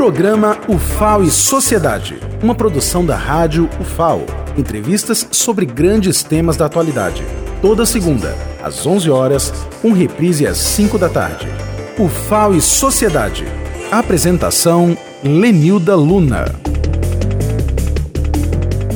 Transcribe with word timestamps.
Programa 0.00 0.58
UFAO 0.66 1.22
e 1.24 1.30
Sociedade, 1.30 2.18
uma 2.42 2.54
produção 2.54 3.04
da 3.04 3.14
rádio 3.14 3.68
UFAO. 3.78 4.24
Entrevistas 4.56 5.28
sobre 5.30 5.66
grandes 5.66 6.22
temas 6.22 6.56
da 6.56 6.64
atualidade. 6.64 7.22
Toda 7.60 7.84
segunda, 7.84 8.34
às 8.62 8.86
11 8.86 9.10
horas, 9.10 9.52
um 9.84 9.92
reprise 9.92 10.46
às 10.46 10.56
5 10.56 10.96
da 10.96 11.10
tarde. 11.10 11.46
UFAO 11.98 12.54
e 12.54 12.62
Sociedade. 12.62 13.44
Apresentação 13.92 14.96
Lenilda 15.22 15.94
Luna. 15.96 16.46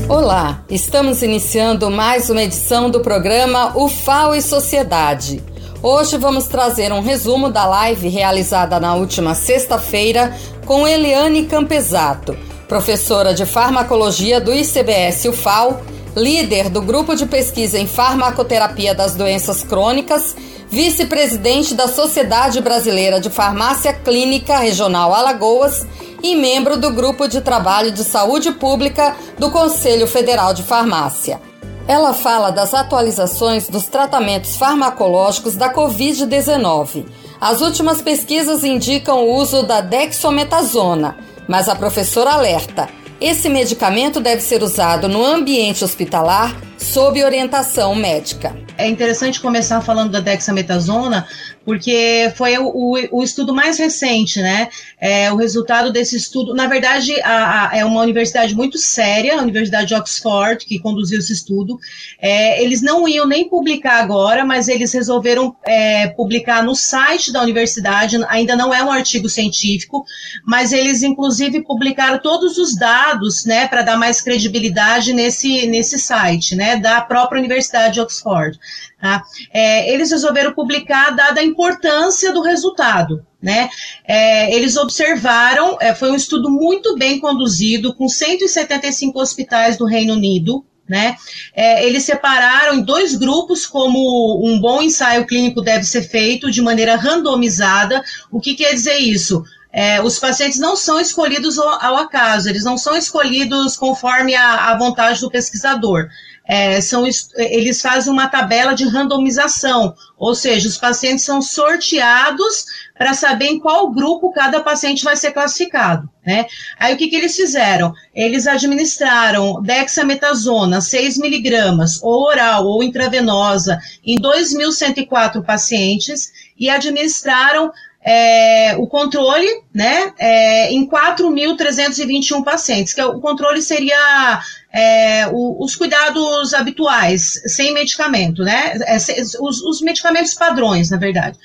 Olá, 0.09 0.65
estamos 0.71 1.21
iniciando 1.21 1.91
mais 1.91 2.31
uma 2.31 2.43
edição 2.43 2.91
do 2.91 3.01
programa 3.01 3.77
UFAO 3.77 4.35
e 4.35 4.41
Sociedade. 4.41 5.43
Hoje 5.87 6.17
vamos 6.17 6.47
trazer 6.47 6.91
um 6.95 7.03
resumo 7.03 7.51
da 7.51 7.67
live 7.67 8.09
realizada 8.09 8.81
na 8.81 8.95
última 8.95 9.35
sexta-feira 9.35 10.35
com 10.65 10.89
Eliane 10.89 11.45
Campesato, 11.45 12.37
professora 12.69 13.35
de 13.35 13.45
farmacologia 13.45 14.41
do 14.41 14.53
ICBS 14.53 15.27
UFAO, 15.27 15.81
líder 16.17 16.71
do 16.71 16.81
grupo 16.81 17.15
de 17.15 17.27
pesquisa 17.27 17.79
em 17.79 17.87
farmacoterapia 17.87 18.95
das 18.95 19.15
doenças 19.15 19.63
crônicas, 19.63 20.35
vice-presidente 20.69 21.75
da 21.75 21.87
Sociedade 21.87 22.61
Brasileira 22.61 23.21
de 23.21 23.31
Farmácia 23.31 23.93
Clínica 23.93 24.57
Regional 24.59 25.15
Alagoas 25.15 25.87
e 26.23 26.35
membro 26.35 26.77
do 26.77 26.91
grupo 26.91 27.29
de 27.29 27.41
trabalho 27.41 27.93
de 27.93 28.03
saúde 28.03 28.53
pública 28.53 29.15
do 29.39 29.51
Conselho 29.51 30.07
Federal 30.07 30.55
de 30.55 30.63
Farmácia. 30.63 31.41
Ela 31.87 32.15
fala 32.15 32.51
das 32.51 32.73
atualizações 32.73 33.69
dos 33.69 33.87
tratamentos 33.87 34.57
farmacológicos 34.57 35.55
da 35.55 35.73
Covid-19. 35.73 37.05
As 37.39 37.61
últimas 37.61 38.01
pesquisas 38.01 38.65
indicam 38.65 39.19
o 39.19 39.35
uso 39.35 39.63
da 39.65 39.83
dexometasona, 39.83 41.15
mas 41.47 41.69
a 41.69 41.75
professora 41.75 42.31
alerta: 42.31 42.89
esse 43.21 43.51
medicamento 43.51 44.19
deve 44.19 44.41
ser 44.41 44.63
usado 44.63 45.09
no 45.09 45.23
ambiente 45.23 45.85
hospitalar 45.85 46.57
sob 46.79 47.23
orientação 47.23 47.95
médica. 47.95 48.57
É 48.79 48.89
interessante 48.89 49.41
começar 49.41 49.81
falando 49.83 50.13
da 50.13 50.21
dexametasona, 50.21 51.27
porque 51.65 52.33
foi 52.37 52.59
o, 52.59 52.67
o, 52.67 52.99
o, 53.19 53.23
estudo 53.23 53.55
mais 53.55 53.79
recente, 53.79 54.41
né? 54.41 54.69
É, 55.01 55.33
o 55.33 55.37
resultado 55.37 55.91
desse 55.91 56.17
estudo, 56.17 56.55
na 56.55 56.67
verdade, 56.67 57.19
a, 57.23 57.71
a, 57.71 57.77
é 57.77 57.85
uma 57.85 58.03
universidade 58.03 58.55
muito 58.55 58.79
séria, 58.79 59.39
a 59.39 59.43
Universidade 59.43 59.89
de 59.89 59.95
Oxford, 59.95 60.65
que 60.65 60.79
conduziu 60.79 61.19
esse 61.19 61.33
estudo. 61.33 61.79
É, 62.21 62.63
eles 62.63 62.83
não 62.83 63.09
iam 63.09 63.27
nem 63.27 63.49
publicar 63.49 64.03
agora, 64.03 64.45
mas 64.45 64.69
eles 64.69 64.93
resolveram 64.93 65.57
é, 65.65 66.09
publicar 66.09 66.63
no 66.63 66.75
site 66.75 67.33
da 67.33 67.43
universidade, 67.43 68.19
ainda 68.29 68.55
não 68.55 68.73
é 68.73 68.83
um 68.83 68.93
artigo 68.93 69.29
científico, 69.29 70.05
mas 70.47 70.73
eles, 70.73 71.03
inclusive, 71.03 71.63
publicaram 71.63 72.19
todos 72.19 72.59
os 72.59 72.77
dados, 72.77 73.45
né, 73.45 73.67
para 73.67 73.83
dar 73.83 73.97
mais 73.97 74.21
credibilidade 74.21 75.13
nesse, 75.13 75.67
nesse 75.67 75.99
site, 75.99 76.55
né, 76.55 76.77
da 76.77 77.01
própria 77.01 77.39
Universidade 77.39 77.95
de 77.95 78.01
Oxford. 78.01 78.59
Tá? 79.05 79.23
É, 79.53 79.93
eles 79.93 80.11
resolveram 80.11 80.55
publicar, 80.55 81.11
dada 81.11 81.39
a 81.39 81.45
importância 81.45 82.33
do 82.33 82.41
resultado. 82.41 83.23
Né? 83.43 83.69
É, 84.09 84.51
eles 84.57 84.79
observaram, 84.79 85.77
é, 85.79 85.95
foi 85.95 86.11
um 86.11 86.15
estudo 86.15 86.51
muito 86.51 86.97
bem 86.97 87.21
conduzido, 87.21 87.95
com 87.95 88.09
175 88.09 89.21
hospitais 89.21 89.77
do 89.77 89.85
Reino 89.85 90.15
Unido, 90.15 90.65
né? 90.89 91.17
É, 91.55 91.87
eles 91.87 92.05
separaram 92.05 92.77
em 92.77 92.83
dois 92.83 93.15
grupos 93.15 93.67
como 93.67 94.43
um 94.43 94.59
bom 94.59 94.81
ensaio 94.81 95.27
clínico 95.27 95.61
deve 95.61 95.85
ser 95.85 96.03
feito 96.03 96.51
de 96.51 96.63
maneira 96.63 96.97
randomizada. 96.97 98.03
O 98.31 98.41
que 98.41 98.55
quer 98.55 98.73
dizer 98.73 98.97
isso? 98.97 99.43
É, 99.71 100.01
os 100.01 100.19
pacientes 100.19 100.59
não 100.59 100.77
são 100.77 100.99
escolhidos 101.01 101.59
ao, 101.59 101.69
ao, 101.85 101.97
acaso, 101.97 102.49
eles 102.49 102.65
não 102.65 102.79
são 102.79 102.97
escolhidos 102.97 103.77
conforme 103.77 104.35
a, 104.35 104.71
a 104.71 104.79
vontade 104.79 105.21
do 105.21 105.31
pesquisador 105.31 106.09
é, 106.47 106.81
são, 106.81 107.07
eles 107.37 107.81
fazem 107.81 108.13
uma 108.13 108.29
tabela 108.29 108.75
de 108.75 108.85
randomização, 108.85 109.95
ou 110.19 110.35
seja, 110.35 110.69
os 110.69 110.77
pacientes 110.77 111.25
são 111.25 111.41
sorteados 111.41 112.67
para 112.97 113.15
saber 113.15 113.47
em 113.47 113.59
qual 113.59 113.91
grupo 113.91 114.31
cada 114.33 114.61
paciente 114.61 115.03
vai 115.03 115.17
ser 115.17 115.33
classificado, 115.33 116.09
né? 116.25 116.47
Aí 116.79 116.95
o 116.95 116.97
que, 116.99 117.09
que 117.09 117.17
eles 117.17 117.35
fizeram? 117.35 117.95
Eles 118.15 118.47
administraram 118.47 119.63
dexametasona 119.63 120.81
6 120.81 121.19
miligramas, 121.19 122.03
ou 122.03 122.27
oral 122.27 122.67
ou 122.67 122.83
intravenosa, 122.83 123.79
em 124.05 124.17
2.104 124.17 125.43
pacientes 125.45 126.31
e 126.59 126.69
administraram 126.69 127.73
é, 128.05 128.77
o 128.77 128.87
controle, 128.87 129.49
né, 129.73 130.13
é, 130.19 130.71
em 130.71 130.87
4.321 130.87 132.45
pacientes, 132.45 132.93
que 132.93 133.01
é, 133.01 133.07
o 133.07 133.19
controle 133.19 133.63
seria 133.63 134.43
é, 134.75 135.29
o, 135.29 135.65
os 135.65 135.77
cuidados 135.77 136.53
habituais, 136.53 137.41
sem 137.47 137.73
medicamento, 137.73 138.43
né, 138.43 138.75
é, 138.87 138.97
os, 138.97 139.63
os 139.63 139.81
medicamentos 139.81 140.35
padrões, 140.35 140.91
na 140.91 140.97
verdade. 140.97 141.39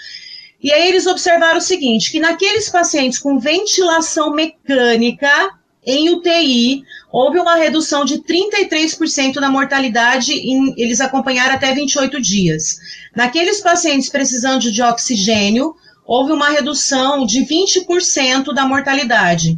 E 0.61 0.73
aí 0.73 0.89
eles 0.89 1.05
observaram 1.05 1.59
o 1.59 1.61
seguinte, 1.61 2.11
que 2.11 2.19
naqueles 2.19 2.69
pacientes 2.69 3.19
com 3.19 3.37
ventilação 3.37 4.33
mecânica, 4.33 5.29
em 5.85 6.09
UTI, 6.09 6.83
houve 7.11 7.39
uma 7.39 7.55
redução 7.55 8.03
de 8.03 8.21
33% 8.21 9.35
na 9.35 9.49
mortalidade, 9.49 10.33
em, 10.33 10.73
eles 10.75 10.99
acompanharam 10.99 11.53
até 11.53 11.73
28 11.73 12.19
dias. 12.19 12.77
Naqueles 13.15 13.61
pacientes 13.61 14.09
precisando 14.09 14.71
de 14.71 14.81
oxigênio, 14.81 15.75
houve 16.05 16.31
uma 16.31 16.49
redução 16.49 17.25
de 17.25 17.45
20% 17.45 18.53
da 18.53 18.65
mortalidade. 18.65 19.57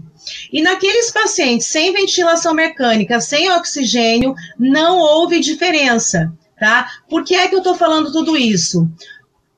E 0.52 0.62
naqueles 0.62 1.12
pacientes 1.12 1.68
sem 1.68 1.92
ventilação 1.94 2.54
mecânica, 2.54 3.20
sem 3.20 3.52
oxigênio, 3.52 4.36
não 4.58 5.00
houve 5.00 5.40
diferença, 5.40 6.32
tá? 6.60 6.90
Por 7.10 7.24
que 7.24 7.36
é 7.36 7.48
que 7.48 7.56
eu 7.56 7.60
estou 7.60 7.76
falando 7.76 8.12
tudo 8.12 8.38
isso? 8.38 8.90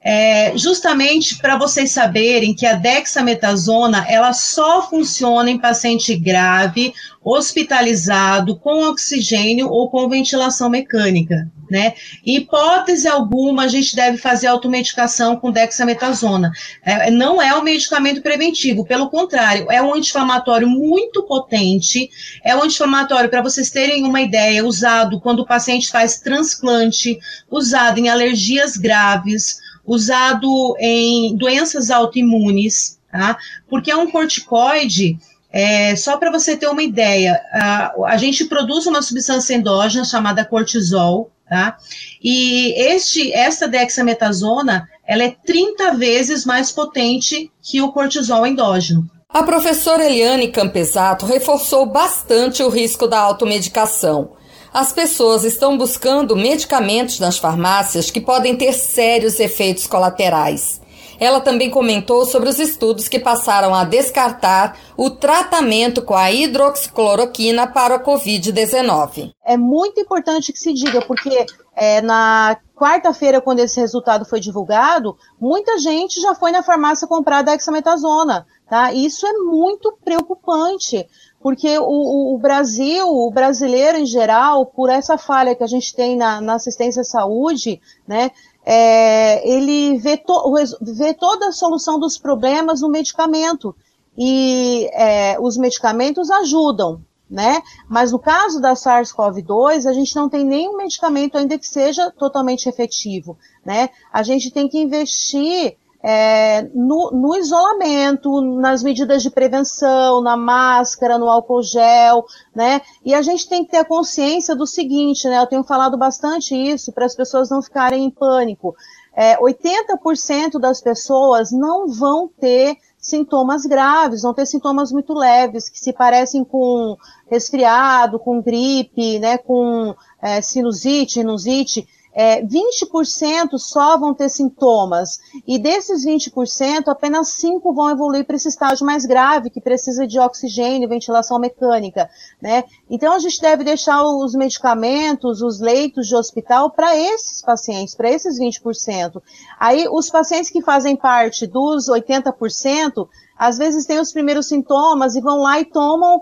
É, 0.04 0.52
justamente 0.58 1.38
para 1.38 1.58
vocês 1.58 1.92
saberem 1.92 2.54
que 2.54 2.66
a 2.66 2.74
dexametasona 2.74 4.06
ela 4.10 4.34
só 4.34 4.90
funciona 4.90 5.50
em 5.50 5.58
paciente 5.58 6.16
grave, 6.16 6.94
hospitalizado, 7.24 8.58
com 8.58 8.84
oxigênio 8.90 9.70
ou 9.70 9.90
com 9.90 10.10
ventilação 10.10 10.70
mecânica 10.70 11.50
né? 11.74 11.96
Hipótese 12.24 13.08
alguma, 13.08 13.64
a 13.64 13.68
gente 13.68 13.96
deve 13.96 14.20
fazer 14.20 14.46
automedicação 14.46 15.36
com 15.36 15.52
dexametasona. 15.52 16.52
É, 16.84 17.10
não 17.10 17.42
é 17.42 17.58
um 17.58 17.64
medicamento 17.64 18.22
preventivo, 18.22 18.86
pelo 18.86 19.10
contrário, 19.10 19.72
é 19.72 19.82
um 19.82 19.92
anti-inflamatório 19.92 20.70
muito 20.70 21.24
potente, 21.24 22.12
é 22.44 22.56
um 22.56 22.62
anti-inflamatório, 22.62 23.28
para 23.28 23.42
vocês 23.42 23.72
terem 23.72 24.04
uma 24.04 24.22
ideia, 24.22 24.64
usado 24.64 25.20
quando 25.20 25.40
o 25.40 25.48
paciente 25.48 25.90
faz 25.90 26.20
transplante, 26.20 27.18
usado 27.50 27.98
em 27.98 28.08
alergias 28.08 28.78
graves, 28.78 29.58
usado 29.86 30.76
em 30.80 31.36
doenças 31.36 31.92
autoimunes, 31.92 33.00
tá? 33.12 33.38
Porque 33.70 33.92
é 33.92 33.96
um 33.96 34.10
corticoide 34.10 35.18
é, 35.54 35.96
só 35.96 36.18
para 36.18 36.32
você 36.32 36.58
ter 36.58 36.68
uma 36.68 36.82
ideia, 36.82 37.40
a, 37.54 37.94
a, 38.08 38.18
gente 38.18 38.46
produz 38.46 38.88
uma 38.88 39.04
substância 39.04 39.54
endógena 39.54 40.04
chamada 40.04 40.44
cortisol, 40.44 41.30
tá? 41.48 41.78
E 42.24 42.74
este, 42.76 43.32
essa 43.32 43.68
dexametasona, 43.68 44.90
ela 45.06 45.24
é 45.24 45.36
30 45.46 45.94
vezes 45.94 46.44
mais 46.44 46.72
potente 46.72 47.52
que 47.62 47.80
o 47.84 47.92
cortisol 47.92 48.48
endógeno. 48.48 49.08
A 49.30 49.44
professora 49.44 50.06
Eliane 50.06 50.48
Campesato 50.48 51.28
reforçou 51.28 51.86
bastante 51.86 52.64
o 52.64 52.70
risco 52.70 53.08
da 53.08 53.20
automedicação. 53.20 54.32
As 54.74 54.92
pessoas 54.92 55.44
estão 55.44 55.78
buscando 55.78 56.36
medicamentos 56.36 57.20
nas 57.20 57.38
farmácias 57.38 58.10
que 58.10 58.20
podem 58.20 58.58
ter 58.58 58.74
sérios 58.74 59.40
efeitos 59.40 59.86
colaterais. 59.86 60.82
Ela 61.20 61.40
também 61.40 61.70
comentou 61.70 62.26
sobre 62.26 62.50
os 62.50 62.58
estudos 62.58 63.08
que 63.08 63.20
passaram 63.20 63.76
a 63.76 63.84
descartar 63.84 64.76
o 64.98 65.12
tratamento 65.12 66.02
com 66.02 66.16
a 66.16 66.32
hidroxicloroquina 66.32 67.68
para 67.68 67.96
a 67.96 68.04
Covid-19. 68.04 69.32
É 69.46 69.56
muito 69.56 70.02
importante 70.02 70.52
que 70.52 70.58
se 70.58 70.74
diga, 70.74 71.06
porque 71.06 71.46
é, 71.76 72.02
na 72.02 72.58
quarta-feira, 72.76 73.40
quando 73.40 73.60
esse 73.60 73.80
resultado 73.80 74.26
foi 74.26 74.40
divulgado, 74.40 75.16
muita 75.40 75.78
gente 75.78 76.20
já 76.20 76.34
foi 76.34 76.52
na 76.52 76.64
farmácia 76.64 77.08
comprar 77.08 77.38
a 77.38 77.44
dexametasona. 77.44 78.48
Tá? 78.68 78.92
Isso 78.92 79.28
é 79.28 79.34
muito 79.34 79.96
preocupante, 80.04 81.08
porque 81.44 81.78
o, 81.78 82.34
o, 82.34 82.38
Brasil, 82.38 83.06
o 83.06 83.30
brasileiro 83.30 83.98
em 83.98 84.06
geral, 84.06 84.66
por 84.66 84.90
essa 84.90 85.18
falha 85.18 85.54
que 85.54 85.64
a 85.64 85.68
gente 85.68 85.94
tem 85.94 86.16
na, 86.16 86.40
na 86.40 86.54
assistência 86.56 87.02
à 87.02 87.04
saúde, 87.04 87.82
né, 88.08 88.32
é, 88.66 89.46
ele 89.48 89.98
vê, 89.98 90.16
to, 90.16 90.54
vê, 90.82 91.14
toda 91.14 91.50
a 91.50 91.52
solução 91.52 92.00
dos 92.00 92.18
problemas 92.18 92.80
no 92.80 92.88
medicamento. 92.88 93.76
E 94.18 94.90
é, 94.94 95.38
os 95.38 95.58
medicamentos 95.58 96.32
ajudam, 96.32 97.02
né? 97.30 97.62
Mas 97.90 98.12
no 98.12 98.20
caso 98.20 98.62
da 98.62 98.74
SARS-CoV-2, 98.74 99.90
a 99.90 99.92
gente 99.92 100.16
não 100.16 100.30
tem 100.30 100.46
nenhum 100.46 100.78
medicamento 100.78 101.38
ainda 101.38 101.58
que 101.58 101.68
seja 101.68 102.10
totalmente 102.12 102.70
efetivo, 102.70 103.38
né? 103.66 103.90
A 104.14 104.24
gente 104.24 104.50
tem 104.52 104.70
que 104.70 104.78
investir 104.78 105.76
é, 106.04 106.64
no, 106.74 107.12
no, 107.12 107.34
isolamento, 107.38 108.42
nas 108.60 108.84
medidas 108.84 109.24
de 109.24 109.30
prevenção, 109.30 110.22
na 110.22 110.36
máscara, 110.36 111.18
no 111.18 111.30
álcool 111.30 111.64
gel, 111.64 112.26
né? 112.54 112.82
E 113.06 113.14
a 113.14 113.22
gente 113.22 113.48
tem 113.48 113.64
que 113.64 113.72
ter 113.72 113.78
a 113.78 113.86
consciência 113.86 114.54
do 114.54 114.68
seguinte, 114.68 115.30
né? 115.30 115.40
Eu 115.40 115.48
tenho 115.48 115.64
falado 115.64 115.98
bastante 115.98 116.54
isso 116.54 116.92
para 116.92 117.06
as 117.06 117.16
pessoas 117.16 117.50
não 117.50 117.62
ficarem 117.62 118.04
em 118.04 118.12
pânico. 118.12 118.76
É, 119.16 119.38
80% 119.38 120.60
das 120.60 120.82
pessoas 120.82 121.52
não 121.52 121.88
vão 121.88 122.28
ter 122.28 122.76
sintomas 122.98 123.66
graves, 123.66 124.24
vão 124.24 124.34
ter 124.34 124.46
sintomas 124.46 124.92
muito 124.92 125.14
leves, 125.14 125.70
que 125.70 125.80
se 125.80 125.94
parecem 125.94 126.44
com 126.44 126.98
resfriado, 127.30 128.20
com 128.20 128.42
gripe, 128.42 129.20
né, 129.20 129.38
com 129.38 129.96
é, 130.22 130.42
sinusite, 130.42 131.14
sinusite 131.14 131.88
é, 132.14 132.44
20% 132.44 133.58
só 133.58 133.98
vão 133.98 134.14
ter 134.14 134.30
sintomas, 134.30 135.20
e 135.48 135.58
desses 135.58 136.06
20%, 136.06 136.88
apenas 136.88 137.30
5 137.30 137.74
vão 137.74 137.90
evoluir 137.90 138.26
para 138.26 138.36
esse 138.36 138.48
estágio 138.48 138.86
mais 138.86 139.06
grave, 139.06 139.50
que 139.50 139.60
precisa 139.60 140.06
de 140.06 140.20
oxigênio, 140.20 140.88
ventilação 140.88 141.40
mecânica, 141.40 142.10
né? 142.42 142.64
Então, 142.90 143.14
a 143.14 143.20
gente 143.20 143.42
deve 143.42 143.64
deixar 143.64 144.04
os 144.04 144.36
medicamentos, 144.36 145.42
os 145.42 145.60
leitos 145.60 146.08
de 146.08 146.16
hospital 146.16 146.70
para 146.70 146.96
esses 146.96 147.42
pacientes, 147.42 147.96
para 147.96 148.12
esses 148.12 148.40
20%. 148.40 149.22
Aí, 149.60 149.88
os 149.90 150.10
pacientes 150.10 150.52
que 150.52 150.62
fazem 150.62 150.96
parte 150.96 151.48
dos 151.48 151.90
80%, 151.90 153.08
às 153.38 153.58
vezes 153.58 153.86
têm 153.86 154.00
os 154.00 154.12
primeiros 154.12 154.48
sintomas 154.48 155.16
e 155.16 155.22
vão 155.22 155.40
lá 155.40 155.60
e 155.60 155.66
tomam 155.66 156.22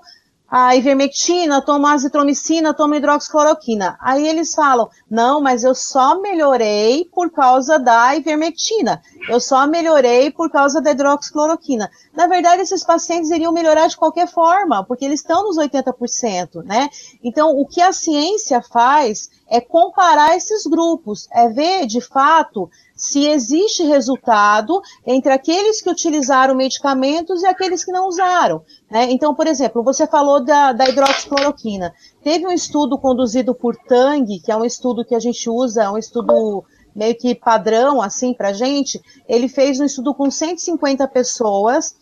a 0.52 0.76
ivermectina, 0.76 1.62
tomo 1.62 1.88
azitromicina, 1.88 2.74
tomo 2.74 2.96
hidroxicloroquina. 2.96 3.98
Aí 4.02 4.28
eles 4.28 4.54
falam, 4.54 4.90
não, 5.10 5.40
mas 5.40 5.64
eu 5.64 5.74
só 5.74 6.20
melhorei 6.20 7.06
por 7.06 7.32
causa 7.32 7.80
da 7.80 8.14
ivermectina, 8.18 9.02
eu 9.30 9.40
só 9.40 9.66
melhorei 9.66 10.30
por 10.30 10.52
causa 10.52 10.82
da 10.82 10.92
hidroxicloroquina. 10.92 11.90
Na 12.14 12.28
verdade, 12.28 12.64
esses 12.64 12.84
pacientes 12.84 13.32
iriam 13.32 13.54
melhorar 13.54 13.88
de 13.88 13.96
qualquer 13.96 14.28
forma, 14.28 14.84
porque 14.84 15.06
eles 15.06 15.22
estão 15.22 15.44
nos 15.44 15.58
80%, 15.58 16.62
né? 16.66 16.90
Então, 17.24 17.52
o 17.52 17.66
que 17.66 17.82
a 17.82 17.94
ciência 17.94 18.62
faz 18.62 19.30
é 19.52 19.60
comparar 19.60 20.38
esses 20.38 20.66
grupos, 20.66 21.28
é 21.30 21.50
ver, 21.50 21.86
de 21.86 22.00
fato, 22.00 22.70
se 22.96 23.28
existe 23.28 23.84
resultado 23.84 24.82
entre 25.06 25.34
aqueles 25.34 25.82
que 25.82 25.90
utilizaram 25.90 26.56
medicamentos 26.56 27.44
e 27.44 27.48
aqueles 27.48 27.84
que 27.84 27.92
não 27.92 28.08
usaram. 28.08 28.64
Né? 28.90 29.12
Então, 29.12 29.36
por 29.36 29.48
exemplo, 29.48 29.84
você 29.84 30.08
falou 30.08 30.42
da, 30.42 30.72
da 30.72 30.88
hidroxicloroquina. 30.88 31.94
Teve 32.24 32.48
um 32.48 32.52
estudo 32.52 32.98
conduzido 32.98 33.54
por 33.54 33.76
Tang, 33.76 34.40
que 34.40 34.52
é 34.52 34.56
um 34.56 34.64
estudo 34.64 35.04
que 35.04 35.14
a 35.14 35.20
gente 35.20 35.50
usa, 35.50 35.84
é 35.84 35.90
um 35.90 35.98
estudo 35.98 36.64
meio 36.96 37.16
que 37.18 37.36
padrão, 37.36 38.02
assim, 38.02 38.34
para 38.34 38.54
gente. 38.54 39.02
Ele 39.28 39.50
fez 39.50 39.82
um 39.82 39.86
estudo 39.86 40.14
com 40.14 40.32
150 40.32 41.06
pessoas, 41.10 41.94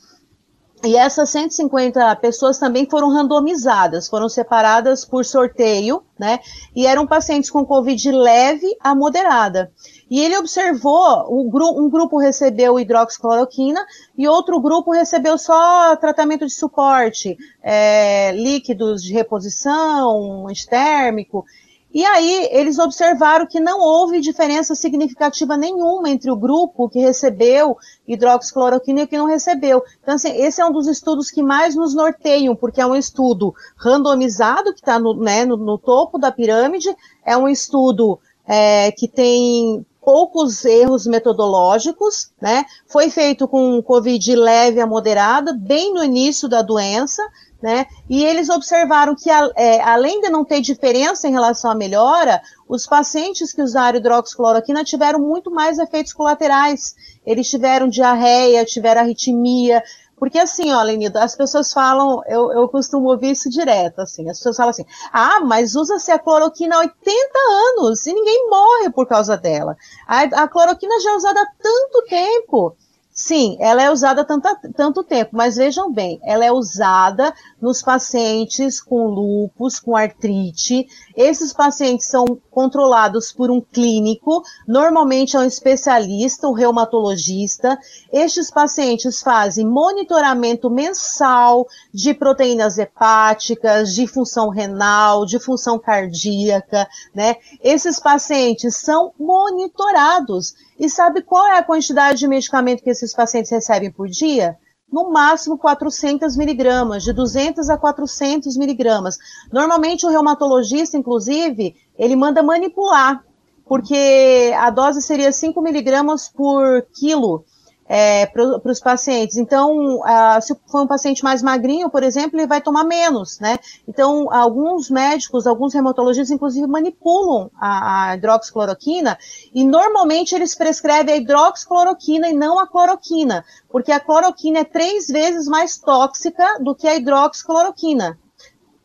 e 0.83 0.95
essas 0.95 1.29
150 1.31 2.15
pessoas 2.17 2.57
também 2.57 2.87
foram 2.89 3.09
randomizadas, 3.09 4.07
foram 4.07 4.29
separadas 4.29 5.03
por 5.03 5.25
sorteio, 5.25 6.01
né? 6.17 6.39
E 6.73 6.87
eram 6.87 7.05
pacientes 7.05 7.49
com 7.49 7.65
Covid 7.65 8.11
leve 8.11 8.77
a 8.79 8.95
moderada. 8.95 9.71
E 10.09 10.21
ele 10.21 10.37
observou, 10.37 11.27
um, 11.29 11.49
gru 11.49 11.89
grupo 11.89 12.17
recebeu 12.17 12.79
hidroxicloroquina 12.79 13.85
e 14.17 14.27
outro 14.27 14.59
grupo 14.61 14.91
recebeu 14.91 15.37
só 15.37 15.95
tratamento 15.97 16.45
de 16.45 16.53
suporte, 16.53 17.37
é, 17.61 18.31
líquidos 18.31 19.03
de 19.03 19.13
reposição, 19.13 20.47
antitérmico. 20.47 21.45
E 21.91 22.05
aí 22.05 22.49
eles 22.51 22.77
observaram 22.77 23.47
que 23.47 23.59
não 23.59 23.79
houve 23.79 24.21
diferença 24.21 24.75
significativa 24.75 25.57
nenhuma 25.57 26.09
entre 26.09 26.29
o 26.29 26.35
grupo 26.35 26.87
que 26.87 26.99
recebeu 26.99 27.75
hidroxicloroquina 28.07 29.01
e 29.01 29.03
o 29.03 29.07
que 29.07 29.17
não 29.17 29.25
recebeu. 29.25 29.83
Então, 30.01 30.15
assim, 30.15 30.29
esse 30.29 30.61
é 30.61 30.65
um 30.65 30.71
dos 30.71 30.87
estudos 30.87 31.31
que 31.31 31.41
mais 31.41 31.75
nos 31.75 31.95
norteiam, 31.95 32.55
porque 32.55 32.79
é 32.79 32.85
um 32.85 32.95
estudo 32.95 33.55
randomizado, 33.75 34.71
que 34.73 34.79
está 34.79 34.99
no, 34.99 35.15
né, 35.15 35.45
no, 35.45 35.57
no, 35.57 35.77
topo 35.79 36.19
da 36.19 36.31
pirâmide, 36.31 36.95
é 37.25 37.35
um 37.35 37.47
estudo 37.47 38.19
é, 38.47 38.91
que 38.91 39.07
tem 39.07 39.83
poucos 39.99 40.65
erros 40.65 41.05
metodológicos, 41.05 42.31
né? 42.41 42.65
Foi 42.87 43.09
feito 43.09 43.47
com 43.47 43.81
Covid 43.81 44.35
leve 44.35 44.79
a 44.79 44.87
moderada, 44.87 45.53
bem 45.53 45.93
no 45.93 46.03
início 46.03 46.47
da 46.47 46.61
doença, 46.61 47.21
né? 47.61 47.85
E 48.09 48.23
eles 48.23 48.49
observaram 48.49 49.15
que, 49.15 49.29
é, 49.29 49.81
além 49.81 50.21
de 50.21 50.29
não 50.29 50.45
ter 50.45 50.61
diferença 50.61 51.27
em 51.27 51.31
relação 51.31 51.69
à 51.69 51.75
melhora, 51.75 52.41
os 52.67 52.87
pacientes 52.87 53.51
que 53.51 53.61
usaram 53.61 53.99
hidroxicloroquina 53.99 54.83
tiveram 54.83 55.19
muito 55.19 55.51
mais 55.51 55.77
efeitos 55.77 56.13
colaterais. 56.13 56.95
Eles 57.25 57.49
tiveram 57.49 57.87
diarreia, 57.87 58.63
tiveram 58.63 59.01
arritmia, 59.01 59.83
porque 60.19 60.37
assim, 60.37 60.71
ó, 60.73 60.83
Lenida, 60.83 61.23
as 61.23 61.35
pessoas 61.35 61.71
falam, 61.71 62.21
eu, 62.27 62.51
eu 62.51 62.67
costumo 62.67 63.09
ouvir 63.09 63.31
isso 63.31 63.49
direto, 63.49 63.99
assim, 64.01 64.29
as 64.29 64.37
pessoas 64.37 64.57
falam 64.57 64.71
assim, 64.71 64.85
ah, 65.13 65.39
mas 65.39 65.75
usa-se 65.75 66.11
a 66.11 66.19
cloroquina 66.19 66.75
há 66.75 66.79
80 66.79 67.39
anos 67.77 68.05
e 68.05 68.13
ninguém 68.13 68.49
morre 68.49 68.89
por 68.89 69.07
causa 69.07 69.37
dela. 69.37 69.77
A, 70.05 70.23
a 70.43 70.47
cloroquina 70.49 70.99
já 70.99 71.11
é 71.11 71.15
usada 71.15 71.41
há 71.41 71.47
tanto 71.61 72.05
tempo. 72.09 72.75
Sim, 73.21 73.57
ela 73.59 73.83
é 73.83 73.91
usada 73.91 74.23
tanto, 74.23 74.47
tanto 74.73 75.03
tempo, 75.03 75.31
mas 75.33 75.57
vejam 75.57 75.91
bem, 75.91 76.21
ela 76.23 76.45
é 76.45 76.53
usada 76.53 77.33
nos 77.61 77.81
pacientes 77.81 78.79
com 78.79 79.07
lupus, 79.07 79.77
com 79.77 79.93
artrite. 79.93 80.87
Esses 81.17 81.51
pacientes 81.51 82.07
são 82.07 82.25
controlados 82.49 83.33
por 83.33 83.51
um 83.51 83.59
clínico, 83.59 84.41
normalmente 84.65 85.35
é 85.35 85.39
um 85.41 85.43
especialista, 85.43 86.47
um 86.47 86.53
reumatologista. 86.53 87.77
Estes 88.09 88.49
pacientes 88.49 89.21
fazem 89.21 89.65
monitoramento 89.65 90.69
mensal 90.69 91.67
de 91.93 92.13
proteínas 92.13 92.77
hepáticas, 92.77 93.93
de 93.93 94.07
função 94.07 94.47
renal, 94.47 95.25
de 95.25 95.39
função 95.39 95.77
cardíaca, 95.77 96.87
né? 97.13 97.35
Esses 97.61 97.99
pacientes 97.99 98.77
são 98.77 99.11
monitorados 99.19 100.55
e 100.79 100.89
sabe 100.89 101.21
qual 101.21 101.45
é 101.47 101.57
a 101.57 101.63
quantidade 101.63 102.19
de 102.19 102.27
medicamento 102.27 102.81
que 102.81 102.89
esses 102.89 103.13
pacientes 103.13 103.51
recebem 103.51 103.91
por 103.91 104.07
dia? 104.07 104.57
No 104.91 105.11
máximo 105.11 105.57
400 105.57 106.37
miligramas, 106.37 107.03
de 107.03 107.13
200 107.13 107.69
a 107.69 107.77
400 107.77 108.57
miligramas. 108.57 109.17
Normalmente 109.51 110.05
o 110.05 110.09
reumatologista, 110.09 110.97
inclusive, 110.97 111.75
ele 111.97 112.15
manda 112.15 112.41
manipular, 112.41 113.23
porque 113.65 114.51
a 114.57 114.69
dose 114.71 115.01
seria 115.01 115.31
5 115.31 115.61
miligramas 115.61 116.29
por 116.29 116.87
quilo 116.93 117.45
é, 117.91 118.27
para 118.27 118.71
os 118.71 118.79
pacientes. 118.79 119.35
Então, 119.35 119.99
se 120.41 120.55
for 120.67 120.83
um 120.83 120.87
paciente 120.87 121.23
mais 121.23 121.41
magrinho, 121.41 121.89
por 121.89 122.03
exemplo, 122.03 122.39
ele 122.39 122.45
vai 122.45 122.61
tomar 122.61 122.83
menos, 122.83 123.39
né? 123.39 123.57
Então, 123.87 124.31
alguns 124.31 124.91
médicos, 124.91 125.47
alguns 125.47 125.73
reumatologistas, 125.73 126.29
inclusive, 126.29 126.67
manipulam 126.67 127.49
a, 127.59 128.11
a 128.11 128.15
hidroxicloroquina 128.15 129.17
e 129.51 129.65
normalmente 129.65 130.35
eles 130.35 130.53
prescrevem 130.53 131.15
a 131.15 131.17
hidroxicloroquina 131.17 132.29
e 132.29 132.33
não 132.33 132.59
a 132.59 132.67
cloroquina, 132.67 133.43
porque 133.67 133.91
a 133.91 133.99
cloroquina 133.99 134.59
é 134.59 134.63
três 134.63 135.07
vezes 135.07 135.47
mais 135.47 135.79
tóxica 135.79 136.59
do 136.59 136.75
que 136.75 136.87
a 136.87 136.95
hidroxicloroquina 136.95 138.19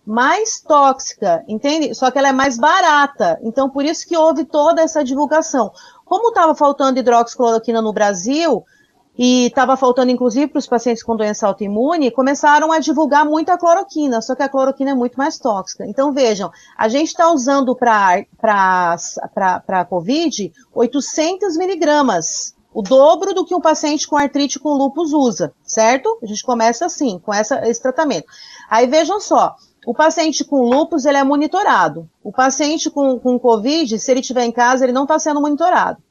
mais 0.06 0.60
tóxica, 0.60 1.42
entende? 1.48 1.94
Só 1.94 2.10
que 2.10 2.18
ela 2.18 2.28
é 2.28 2.32
mais 2.32 2.58
barata. 2.58 3.38
Então, 3.42 3.70
por 3.70 3.84
isso 3.86 4.06
que 4.06 4.14
houve 4.14 4.44
toda 4.44 4.82
essa 4.82 5.02
divulgação. 5.02 5.72
Como 6.04 6.28
estava 6.28 6.54
faltando 6.54 6.98
hidroxicloroquina 6.98 7.80
no 7.80 7.90
Brasil, 7.90 8.62
e 9.16 9.46
estava 9.46 9.76
faltando 9.76 10.10
inclusive 10.10 10.48
para 10.48 10.58
os 10.58 10.66
pacientes 10.66 11.02
com 11.02 11.16
doença 11.16 11.46
autoimune, 11.46 12.10
começaram 12.10 12.72
a 12.72 12.78
divulgar 12.78 13.24
muita 13.24 13.56
cloroquina, 13.56 14.20
só 14.20 14.34
que 14.34 14.42
a 14.42 14.48
cloroquina 14.48 14.90
é 14.90 14.94
muito 14.94 15.16
mais 15.16 15.38
tóxica. 15.38 15.86
Então 15.86 16.12
vejam, 16.12 16.50
a 16.76 16.88
gente 16.88 17.08
está 17.08 17.30
usando 17.30 17.74
para 17.76 18.26
a 19.68 19.84
COVID 19.84 20.52
800 20.74 21.56
miligramas, 21.56 22.54
o 22.72 22.82
dobro 22.82 23.32
do 23.32 23.44
que 23.44 23.54
um 23.54 23.60
paciente 23.60 24.08
com 24.08 24.16
artrite 24.16 24.58
com 24.58 24.74
lúpus 24.74 25.12
usa, 25.12 25.54
certo? 25.62 26.18
A 26.20 26.26
gente 26.26 26.42
começa 26.42 26.84
assim, 26.84 27.20
com 27.20 27.32
essa, 27.32 27.66
esse 27.68 27.80
tratamento. 27.80 28.26
Aí 28.68 28.88
vejam 28.88 29.20
só, 29.20 29.54
o 29.86 29.94
paciente 29.94 30.44
com 30.44 30.62
lúpus 30.62 31.04
ele 31.04 31.18
é 31.18 31.22
monitorado. 31.22 32.08
O 32.22 32.32
paciente 32.32 32.90
com, 32.90 33.18
com 33.20 33.38
COVID, 33.38 33.96
se 33.96 34.10
ele 34.10 34.20
estiver 34.20 34.44
em 34.44 34.50
casa, 34.50 34.84
ele 34.84 34.92
não 34.92 35.04
está 35.04 35.18
sendo 35.20 35.40
monitorado. 35.40 36.02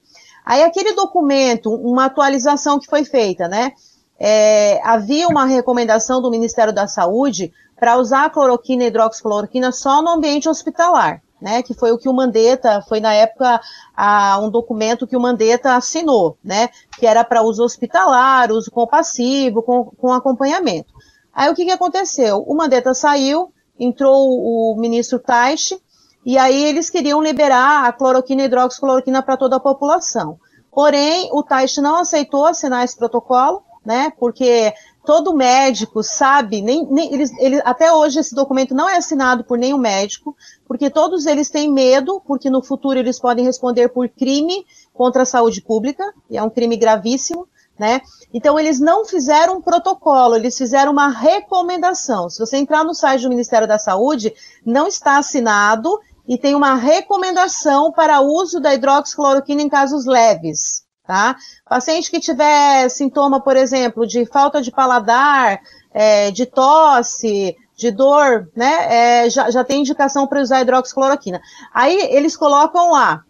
Aí 0.46 0.64
aquele 0.64 0.94
documento, 0.94 1.74
uma 1.74 2.06
atualização 2.06 2.80
que 2.80 2.88
foi 2.88 3.06
feita, 3.06 3.48
né? 3.48 3.72
É, 4.20 4.80
havia 4.84 5.28
uma 5.28 5.46
recomendação 5.46 6.22
do 6.22 6.30
Ministério 6.30 6.74
da 6.74 6.88
Saúde 6.88 7.52
para 7.80 7.98
usar 7.98 8.26
a 8.26 8.30
cloroquina 8.30 8.84
e 8.84 8.88
hidroxicloroquina 8.88 9.72
só 9.72 10.02
no 10.02 10.10
ambiente 10.10 10.48
hospitalar, 10.48 11.22
né? 11.42 11.64
Que 11.64 11.74
foi 11.74 11.92
o 11.92 11.98
que 11.98 12.08
o 12.08 12.14
Mandetta, 12.14 12.82
foi 12.88 13.00
na 13.00 13.14
época 13.14 13.60
a, 13.96 14.40
um 14.40 14.50
documento 14.50 15.08
que 15.08 15.18
o 15.18 15.20
Mandetta 15.20 15.76
assinou, 15.76 16.38
né? 16.44 16.70
Que 16.98 17.06
era 17.06 17.24
para 17.24 17.42
uso 17.42 17.64
hospitalar, 17.64 18.52
uso 18.52 18.70
compassivo, 18.72 19.62
com, 19.64 19.86
com 19.86 20.14
acompanhamento. 20.14 20.94
Aí 21.34 21.50
o 21.50 21.56
que, 21.56 21.66
que 21.66 21.72
aconteceu? 21.72 22.44
O 22.48 22.56
Mandetta 22.56 22.94
saiu, 22.94 23.52
entrou 23.80 24.30
o 24.30 24.76
ministro 24.78 25.20
Taish, 25.20 25.76
e 26.26 26.38
aí 26.38 26.64
eles 26.66 26.90
queriam 26.90 27.22
liberar 27.22 27.86
a 27.86 27.92
cloroquina 27.92 28.44
e 28.44 28.46
hidroxicloroquina 28.46 29.22
para 29.22 29.38
toda 29.38 29.58
a 29.58 29.60
população. 29.60 30.40
Porém, 30.72 31.30
o 31.32 31.44
Taish 31.44 31.78
não 31.78 31.98
aceitou 31.98 32.46
assinar 32.46 32.84
esse 32.84 32.98
protocolo, 32.98 33.62
né? 33.86 34.12
Porque 34.18 34.74
todo 35.06 35.36
médico 35.36 36.02
sabe, 36.02 36.62
nem, 36.62 36.86
nem 36.90 37.14
eles, 37.14 37.32
eles, 37.38 37.62
até 37.66 37.92
hoje 37.92 38.20
esse 38.20 38.34
documento 38.34 38.74
não 38.74 38.90
é 38.90 38.98
assinado 38.98 39.44
por 39.44 39.58
nenhum 39.58 39.78
médico, 39.78 40.36
porque 40.66 40.90
todos 40.90 41.26
eles 41.26 41.50
têm 41.50 41.72
medo, 41.72 42.22
porque 42.26 42.50
no 42.50 42.64
futuro 42.64 42.98
eles 42.98 43.20
podem 43.20 43.46
responder 43.46 43.90
por 43.90 44.08
crime 44.08 44.66
contra 44.94 45.24
a 45.24 45.26
saúde 45.26 45.62
pública, 45.62 46.14
e 46.30 46.38
é 46.38 46.44
um 46.44 46.50
crime 46.50 46.78
gravíssimo, 46.78 47.48
né? 47.78 48.02
Então 48.34 48.60
eles 48.60 48.80
não 48.80 49.04
fizeram 49.06 49.58
um 49.58 49.62
protocolo, 49.62 50.36
eles 50.36 50.58
fizeram 50.58 50.92
uma 50.92 51.10
recomendação. 51.10 52.30
Se 52.30 52.40
você 52.40 52.58
entrar 52.58 52.84
no 52.84 52.94
site 52.94 53.24
do 53.24 53.30
Ministério 53.30 53.68
da 53.68 53.78
Saúde, 53.78 54.34
não 54.66 54.88
está 54.88 55.18
assinado 55.18 56.00
e 56.28 56.38
tem 56.38 56.56
uma 56.56 56.76
recomendação 56.76 57.92
para 57.92 58.22
uso 58.22 58.60
da 58.60 58.74
hidroxicloroquina 58.74 59.62
em 59.62 59.70
casos 59.70 60.06
leves 60.06 60.84
tá? 61.06 61.36
Paciente 61.68 62.10
que 62.10 62.20
tiver 62.20 62.90
sintoma, 62.90 63.42
por 63.42 63.56
exemplo, 63.56 64.08
de 64.08 64.26
falta 64.26 64.62
de 64.62 64.72
paladar, 64.72 65.60
é, 65.94 66.32
de 66.32 66.46
tosse, 66.46 67.56
de 67.76 67.92
dor, 67.92 68.50
né, 68.56 69.24
é, 69.26 69.30
já, 69.30 69.50
já 69.52 69.64
tem 69.64 69.82
indicação 69.82 70.26
para 70.26 70.42
usar 70.42 70.62
hidroxicloroquina. 70.62 71.42
Aí 71.74 72.00
eles 72.12 72.38
colocam 72.38 72.92
lá 72.92 73.24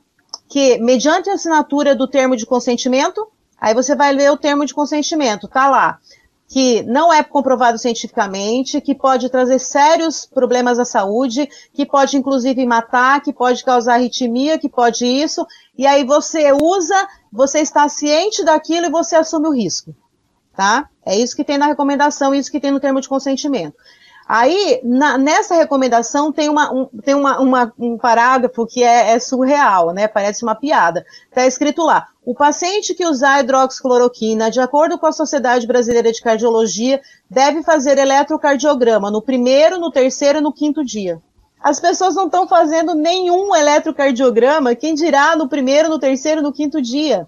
que, 0.47 0.77
mediante 0.77 1.29
a 1.29 1.33
assinatura 1.33 1.95
do 1.95 2.07
termo 2.07 2.35
de 2.35 2.45
consentimento, 2.45 3.27
aí 3.59 3.73
você 3.73 3.95
vai 3.95 4.13
ler 4.13 4.31
o 4.31 4.37
termo 4.37 4.65
de 4.65 4.73
consentimento, 4.73 5.47
tá 5.47 5.69
lá, 5.69 5.97
que 6.47 6.83
não 6.83 7.11
é 7.11 7.23
comprovado 7.23 7.77
cientificamente, 7.77 8.79
que 8.81 8.93
pode 8.93 9.29
trazer 9.29 9.59
sérios 9.59 10.25
problemas 10.25 10.77
à 10.77 10.85
saúde, 10.85 11.49
que 11.73 11.85
pode 11.85 12.17
inclusive 12.17 12.65
matar, 12.65 13.21
que 13.21 13.33
pode 13.33 13.63
causar 13.63 13.95
arritmia, 13.95 14.59
que 14.59 14.69
pode 14.69 15.05
isso, 15.05 15.45
e 15.77 15.87
aí 15.87 16.03
você 16.03 16.51
usa, 16.51 17.07
você 17.31 17.59
está 17.59 17.87
ciente 17.89 18.43
daquilo 18.43 18.85
e 18.85 18.91
você 18.91 19.15
assume 19.15 19.47
o 19.47 19.53
risco, 19.53 19.95
tá? 20.55 20.87
É 21.05 21.17
isso 21.17 21.35
que 21.35 21.43
tem 21.43 21.57
na 21.57 21.67
recomendação, 21.67 22.35
isso 22.35 22.51
que 22.51 22.59
tem 22.59 22.71
no 22.71 22.79
termo 22.79 23.01
de 23.01 23.09
consentimento. 23.09 23.75
Aí, 24.27 24.79
na, 24.83 25.17
nessa 25.17 25.55
recomendação, 25.55 26.31
tem, 26.31 26.49
uma, 26.49 26.71
um, 26.71 26.85
tem 27.03 27.13
uma, 27.13 27.39
uma, 27.39 27.73
um 27.77 27.97
parágrafo 27.97 28.65
que 28.65 28.83
é, 28.83 29.11
é, 29.11 29.19
surreal, 29.19 29.93
né? 29.93 30.07
Parece 30.07 30.43
uma 30.43 30.55
piada. 30.55 31.05
Está 31.29 31.45
escrito 31.45 31.83
lá: 31.83 32.07
o 32.25 32.33
paciente 32.33 32.93
que 32.93 33.05
usar 33.05 33.41
hidroxicloroquina, 33.41 34.49
de 34.49 34.61
acordo 34.61 34.97
com 34.97 35.05
a 35.05 35.11
Sociedade 35.11 35.67
Brasileira 35.67 36.11
de 36.11 36.21
Cardiologia, 36.21 37.01
deve 37.29 37.63
fazer 37.63 37.97
eletrocardiograma 37.97 39.11
no 39.11 39.21
primeiro, 39.21 39.77
no 39.77 39.91
terceiro 39.91 40.39
e 40.39 40.41
no 40.41 40.53
quinto 40.53 40.85
dia. 40.85 41.21
As 41.61 41.79
pessoas 41.79 42.15
não 42.15 42.25
estão 42.25 42.47
fazendo 42.47 42.93
nenhum 42.93 43.55
eletrocardiograma, 43.55 44.75
quem 44.75 44.93
dirá 44.93 45.35
no 45.35 45.47
primeiro, 45.47 45.89
no 45.89 45.99
terceiro, 45.99 46.41
no 46.41 46.51
quinto 46.51 46.81
dia. 46.81 47.27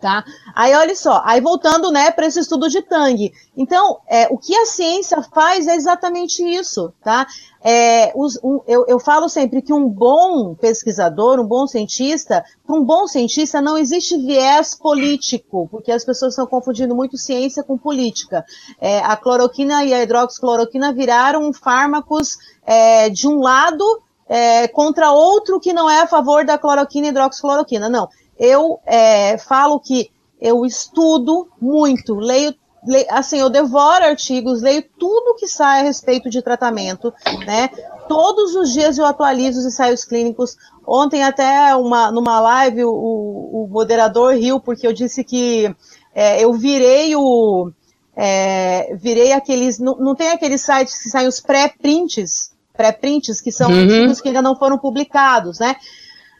Tá? 0.00 0.24
Aí 0.54 0.72
olha 0.76 0.94
só, 0.94 1.22
aí 1.24 1.40
voltando 1.40 1.90
né, 1.90 2.12
para 2.12 2.26
esse 2.26 2.38
estudo 2.38 2.68
de 2.68 2.80
Tang. 2.82 3.32
Então, 3.56 3.98
é, 4.06 4.28
o 4.30 4.38
que 4.38 4.56
a 4.56 4.64
ciência 4.64 5.20
faz 5.22 5.66
é 5.66 5.74
exatamente 5.74 6.40
isso. 6.40 6.92
Tá? 7.02 7.26
É, 7.60 8.12
os, 8.14 8.38
um, 8.44 8.60
eu, 8.68 8.84
eu, 8.86 9.00
falo 9.00 9.28
sempre 9.28 9.60
que 9.60 9.72
um 9.72 9.88
bom 9.88 10.54
pesquisador, 10.54 11.40
um 11.40 11.46
bom 11.46 11.66
cientista, 11.66 12.44
para 12.64 12.76
um 12.76 12.84
bom 12.84 13.08
cientista 13.08 13.60
não 13.60 13.76
existe 13.76 14.16
viés 14.16 14.72
político, 14.76 15.66
porque 15.68 15.90
as 15.90 16.04
pessoas 16.04 16.34
estão 16.34 16.46
confundindo 16.46 16.94
muito 16.94 17.18
ciência 17.18 17.64
com 17.64 17.76
política. 17.76 18.44
É, 18.80 19.00
a 19.00 19.16
cloroquina 19.16 19.84
e 19.84 19.92
a 19.92 20.00
hidroxicloroquina 20.00 20.92
viraram 20.92 21.52
fármacos 21.52 22.38
é, 22.64 23.10
de 23.10 23.26
um 23.26 23.40
lado 23.40 23.84
é, 24.28 24.68
contra 24.68 25.10
outro 25.10 25.58
que 25.58 25.72
não 25.72 25.90
é 25.90 26.02
a 26.02 26.06
favor 26.06 26.44
da 26.44 26.56
cloroquina 26.56 27.08
e 27.08 27.10
hidroxicloroquina. 27.10 27.88
Não 27.88 28.08
eu 28.38 28.80
é, 28.86 29.36
falo 29.38 29.80
que 29.80 30.10
eu 30.40 30.64
estudo 30.64 31.48
muito, 31.60 32.14
leio, 32.14 32.54
leio, 32.86 33.06
assim, 33.10 33.38
eu 33.38 33.50
devoro 33.50 34.04
artigos, 34.04 34.62
leio 34.62 34.84
tudo 34.98 35.34
que 35.36 35.48
sai 35.48 35.80
a 35.80 35.84
respeito 35.84 36.30
de 36.30 36.40
tratamento, 36.40 37.12
né? 37.44 37.70
Todos 38.08 38.54
os 38.54 38.72
dias 38.72 38.96
eu 38.96 39.04
atualizo 39.04 39.58
os 39.58 39.66
ensaios 39.66 40.04
clínicos. 40.04 40.56
Ontem 40.86 41.22
até 41.22 41.74
uma, 41.74 42.10
numa 42.10 42.40
live 42.40 42.84
o, 42.84 42.90
o 42.90 43.68
moderador 43.70 44.34
riu 44.34 44.60
porque 44.60 44.86
eu 44.86 44.92
disse 44.92 45.22
que 45.22 45.74
é, 46.14 46.42
eu 46.42 46.52
virei 46.54 47.14
o 47.14 47.70
é, 48.16 48.96
virei 48.96 49.32
aqueles 49.32 49.78
não, 49.78 49.96
não 49.96 50.14
tem 50.14 50.30
aqueles 50.30 50.62
sites 50.62 51.02
que 51.02 51.10
saem 51.10 51.28
os 51.28 51.38
pré-prints 51.38 52.52
pré-prints 52.74 53.40
que 53.40 53.52
são 53.52 53.70
uhum. 53.70 53.82
artigos 53.82 54.20
que 54.20 54.28
ainda 54.28 54.40
não 54.40 54.56
foram 54.56 54.78
publicados, 54.78 55.58
né? 55.58 55.76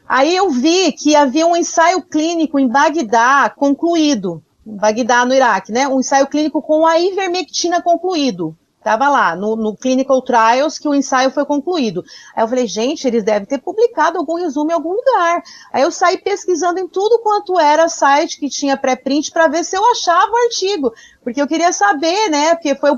Aí 0.09 0.35
eu 0.35 0.49
vi 0.49 0.91
que 0.91 1.15
havia 1.15 1.45
um 1.45 1.55
ensaio 1.55 2.01
clínico 2.01 2.57
em 2.57 2.67
Bagdá 2.67 3.47
concluído, 3.55 4.43
em 4.65 4.75
Bagdá, 4.75 5.23
no 5.23 5.35
Iraque, 5.35 5.71
né? 5.71 5.87
Um 5.87 5.99
ensaio 5.99 6.25
clínico 6.25 6.63
com 6.63 6.87
a 6.87 6.99
ivermectina 6.99 7.79
concluído. 7.79 8.57
Estava 8.79 9.07
lá, 9.07 9.35
no, 9.35 9.55
no, 9.55 9.75
Clinical 9.75 10.19
Trials, 10.23 10.79
que 10.79 10.87
o 10.87 10.95
ensaio 10.95 11.29
foi 11.29 11.45
concluído. 11.45 12.03
Aí 12.35 12.43
eu 12.43 12.47
falei, 12.47 12.65
gente, 12.65 13.05
eles 13.05 13.23
devem 13.23 13.45
ter 13.45 13.59
publicado 13.59 14.17
algum 14.17 14.33
resumo 14.33 14.71
em 14.71 14.73
algum 14.73 14.93
lugar. 14.93 15.43
Aí 15.71 15.83
eu 15.83 15.91
saí 15.91 16.17
pesquisando 16.17 16.79
em 16.79 16.87
tudo 16.87 17.19
quanto 17.19 17.59
era 17.59 17.87
site 17.87 18.39
que 18.39 18.49
tinha 18.49 18.75
pré-print 18.75 19.29
para 19.29 19.47
ver 19.47 19.63
se 19.63 19.77
eu 19.77 19.91
achava 19.91 20.31
o 20.31 20.43
artigo. 20.45 20.91
Porque 21.23 21.39
eu 21.39 21.47
queria 21.47 21.71
saber, 21.71 22.29
né? 22.31 22.55
Porque 22.55 22.73
foi, 22.73 22.97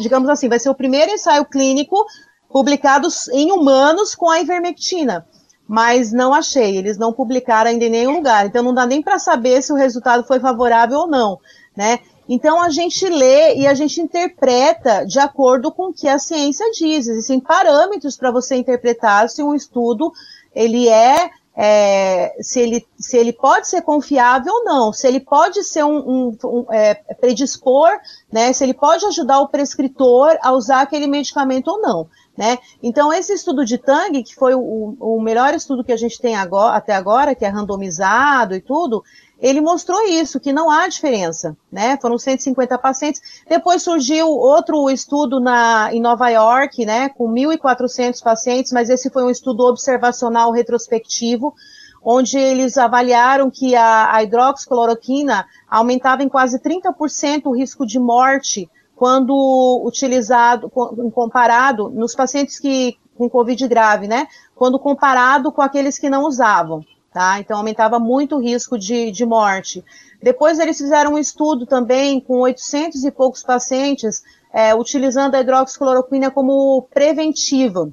digamos 0.00 0.28
assim, 0.28 0.48
vai 0.48 0.58
ser 0.58 0.70
o 0.70 0.74
primeiro 0.74 1.12
ensaio 1.12 1.44
clínico 1.44 2.04
publicado 2.48 3.06
em 3.32 3.52
humanos 3.52 4.16
com 4.16 4.28
a 4.28 4.40
ivermectina 4.40 5.24
mas 5.66 6.12
não 6.12 6.32
achei. 6.32 6.76
Eles 6.76 6.96
não 6.96 7.12
publicaram 7.12 7.70
ainda 7.70 7.84
em 7.84 7.90
nenhum 7.90 8.16
lugar. 8.16 8.46
Então 8.46 8.62
não 8.62 8.74
dá 8.74 8.86
nem 8.86 9.02
para 9.02 9.18
saber 9.18 9.62
se 9.62 9.72
o 9.72 9.76
resultado 9.76 10.24
foi 10.24 10.38
favorável 10.38 11.00
ou 11.00 11.06
não, 11.06 11.38
né? 11.76 11.98
Então 12.28 12.60
a 12.60 12.70
gente 12.70 13.08
lê 13.08 13.56
e 13.56 13.66
a 13.66 13.74
gente 13.74 14.00
interpreta 14.00 15.04
de 15.04 15.18
acordo 15.18 15.70
com 15.70 15.88
o 15.88 15.92
que 15.92 16.08
a 16.08 16.18
ciência 16.18 16.70
diz. 16.72 17.06
Existem 17.06 17.38
parâmetros 17.38 18.16
para 18.16 18.30
você 18.30 18.56
interpretar 18.56 19.28
se 19.28 19.42
um 19.42 19.54
estudo 19.54 20.12
ele 20.54 20.88
é, 20.88 21.30
é, 21.56 22.34
se, 22.40 22.60
ele, 22.60 22.86
se 22.98 23.16
ele 23.16 23.32
pode 23.32 23.68
ser 23.68 23.82
confiável 23.82 24.52
ou 24.52 24.64
não, 24.64 24.92
se 24.92 25.06
ele 25.06 25.20
pode 25.20 25.62
ser 25.64 25.84
um, 25.84 25.98
um, 25.98 26.38
um 26.44 26.66
é, 26.72 26.94
predispor, 27.20 27.90
né? 28.32 28.52
Se 28.52 28.64
ele 28.64 28.74
pode 28.74 29.04
ajudar 29.06 29.40
o 29.40 29.48
prescritor 29.48 30.36
a 30.42 30.52
usar 30.52 30.80
aquele 30.80 31.06
medicamento 31.06 31.68
ou 31.68 31.80
não. 31.80 32.08
Né? 32.36 32.58
Então, 32.82 33.12
esse 33.12 33.32
estudo 33.32 33.64
de 33.64 33.78
Tang, 33.78 34.22
que 34.22 34.34
foi 34.34 34.54
o, 34.54 34.94
o 35.00 35.20
melhor 35.20 35.54
estudo 35.54 35.82
que 35.82 35.92
a 35.92 35.96
gente 35.96 36.20
tem 36.20 36.36
agora, 36.36 36.76
até 36.76 36.94
agora, 36.94 37.34
que 37.34 37.46
é 37.46 37.48
randomizado 37.48 38.54
e 38.54 38.60
tudo, 38.60 39.02
ele 39.40 39.60
mostrou 39.60 40.02
isso, 40.06 40.40
que 40.40 40.52
não 40.52 40.70
há 40.70 40.88
diferença, 40.88 41.56
né? 41.70 41.98
Foram 42.00 42.18
150 42.18 42.78
pacientes. 42.78 43.20
Depois 43.48 43.82
surgiu 43.82 44.28
outro 44.28 44.90
estudo 44.90 45.40
na, 45.40 45.90
em 45.92 46.00
Nova 46.00 46.28
York, 46.28 46.84
né, 46.86 47.08
com 47.10 47.30
1.400 47.30 48.22
pacientes, 48.22 48.72
mas 48.72 48.88
esse 48.88 49.10
foi 49.10 49.24
um 49.24 49.30
estudo 49.30 49.64
observacional 49.64 50.52
retrospectivo, 50.52 51.54
onde 52.02 52.38
eles 52.38 52.78
avaliaram 52.78 53.50
que 53.50 53.74
a, 53.74 54.14
a 54.14 54.22
hidroxicloroquina 54.22 55.46
aumentava 55.68 56.22
em 56.22 56.28
quase 56.28 56.58
30% 56.58 57.42
o 57.46 57.54
risco 57.54 57.86
de 57.86 57.98
morte 57.98 58.70
quando 58.96 59.82
utilizado, 59.84 60.70
comparado 60.70 61.90
nos 61.90 62.14
pacientes 62.14 62.58
que 62.58 62.96
com 63.16 63.28
Covid 63.28 63.68
grave, 63.68 64.08
né? 64.08 64.26
Quando 64.54 64.78
comparado 64.78 65.52
com 65.52 65.60
aqueles 65.62 65.98
que 65.98 66.08
não 66.08 66.24
usavam, 66.24 66.82
tá? 67.12 67.38
Então 67.38 67.58
aumentava 67.58 67.98
muito 67.98 68.36
o 68.36 68.40
risco 68.40 68.78
de, 68.78 69.10
de 69.10 69.24
morte. 69.24 69.84
Depois 70.22 70.58
eles 70.58 70.78
fizeram 70.78 71.12
um 71.12 71.18
estudo 71.18 71.66
também 71.66 72.20
com 72.20 72.40
800 72.40 73.04
e 73.04 73.10
poucos 73.10 73.42
pacientes, 73.42 74.22
é, 74.52 74.74
utilizando 74.74 75.34
a 75.34 75.40
hidroxicloroquina 75.40 76.30
como 76.30 76.88
preventiva. 76.92 77.90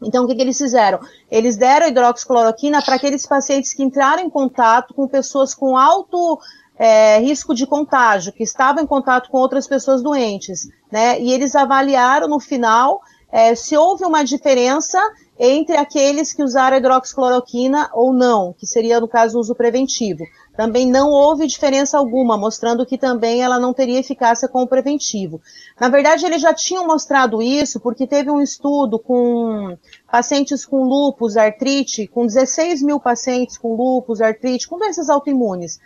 Então, 0.00 0.24
o 0.24 0.28
que, 0.28 0.34
que, 0.36 0.42
eles 0.42 0.58
fizeram? 0.58 1.00
Eles 1.30 1.56
deram 1.56 1.88
hidroxicloroquina 1.88 2.80
para 2.82 2.94
aqueles 2.94 3.26
pacientes 3.26 3.74
que 3.74 3.82
entraram 3.82 4.22
em 4.22 4.30
contato 4.30 4.94
com 4.94 5.08
pessoas 5.08 5.54
com 5.54 5.76
alto 5.76 6.38
é, 6.78 7.18
risco 7.18 7.54
de 7.54 7.66
contágio, 7.66 8.32
que 8.32 8.44
estavam 8.44 8.82
em 8.82 8.86
contato 8.86 9.30
com 9.30 9.38
outras 9.38 9.66
pessoas 9.66 10.00
doentes, 10.00 10.68
né? 10.90 11.20
E 11.20 11.32
eles 11.32 11.56
avaliaram 11.56 12.28
no 12.28 12.38
final 12.38 13.00
é, 13.30 13.54
se 13.54 13.76
houve 13.76 14.04
uma 14.04 14.24
diferença 14.24 14.98
entre 15.38 15.76
aqueles 15.76 16.32
que 16.32 16.42
usaram 16.42 16.78
hidroxicloroquina 16.78 17.90
ou 17.92 18.12
não, 18.12 18.52
que 18.52 18.66
seria, 18.66 19.00
no 19.00 19.06
caso, 19.06 19.36
o 19.36 19.40
uso 19.40 19.54
preventivo. 19.54 20.24
Também 20.56 20.90
não 20.90 21.10
houve 21.10 21.46
diferença 21.46 21.96
alguma, 21.96 22.36
mostrando 22.36 22.84
que 22.84 22.98
também 22.98 23.42
ela 23.42 23.60
não 23.60 23.72
teria 23.72 24.00
eficácia 24.00 24.48
com 24.48 24.62
o 24.62 24.66
preventivo. 24.66 25.40
Na 25.80 25.88
verdade, 25.88 26.26
eles 26.26 26.42
já 26.42 26.52
tinham 26.52 26.86
mostrado 26.86 27.40
isso, 27.40 27.78
porque 27.78 28.06
teve 28.06 28.30
um 28.30 28.40
estudo 28.40 28.98
com 28.98 29.76
pacientes 30.10 30.64
com 30.64 30.82
lúpus, 30.82 31.36
artrite, 31.36 32.08
com 32.08 32.26
16 32.26 32.82
mil 32.82 32.98
pacientes 32.98 33.56
com 33.56 33.76
lúpus, 33.76 34.20
artrite, 34.20 34.66
com 34.66 34.78
doenças 34.78 35.08
autoimunes 35.08 35.78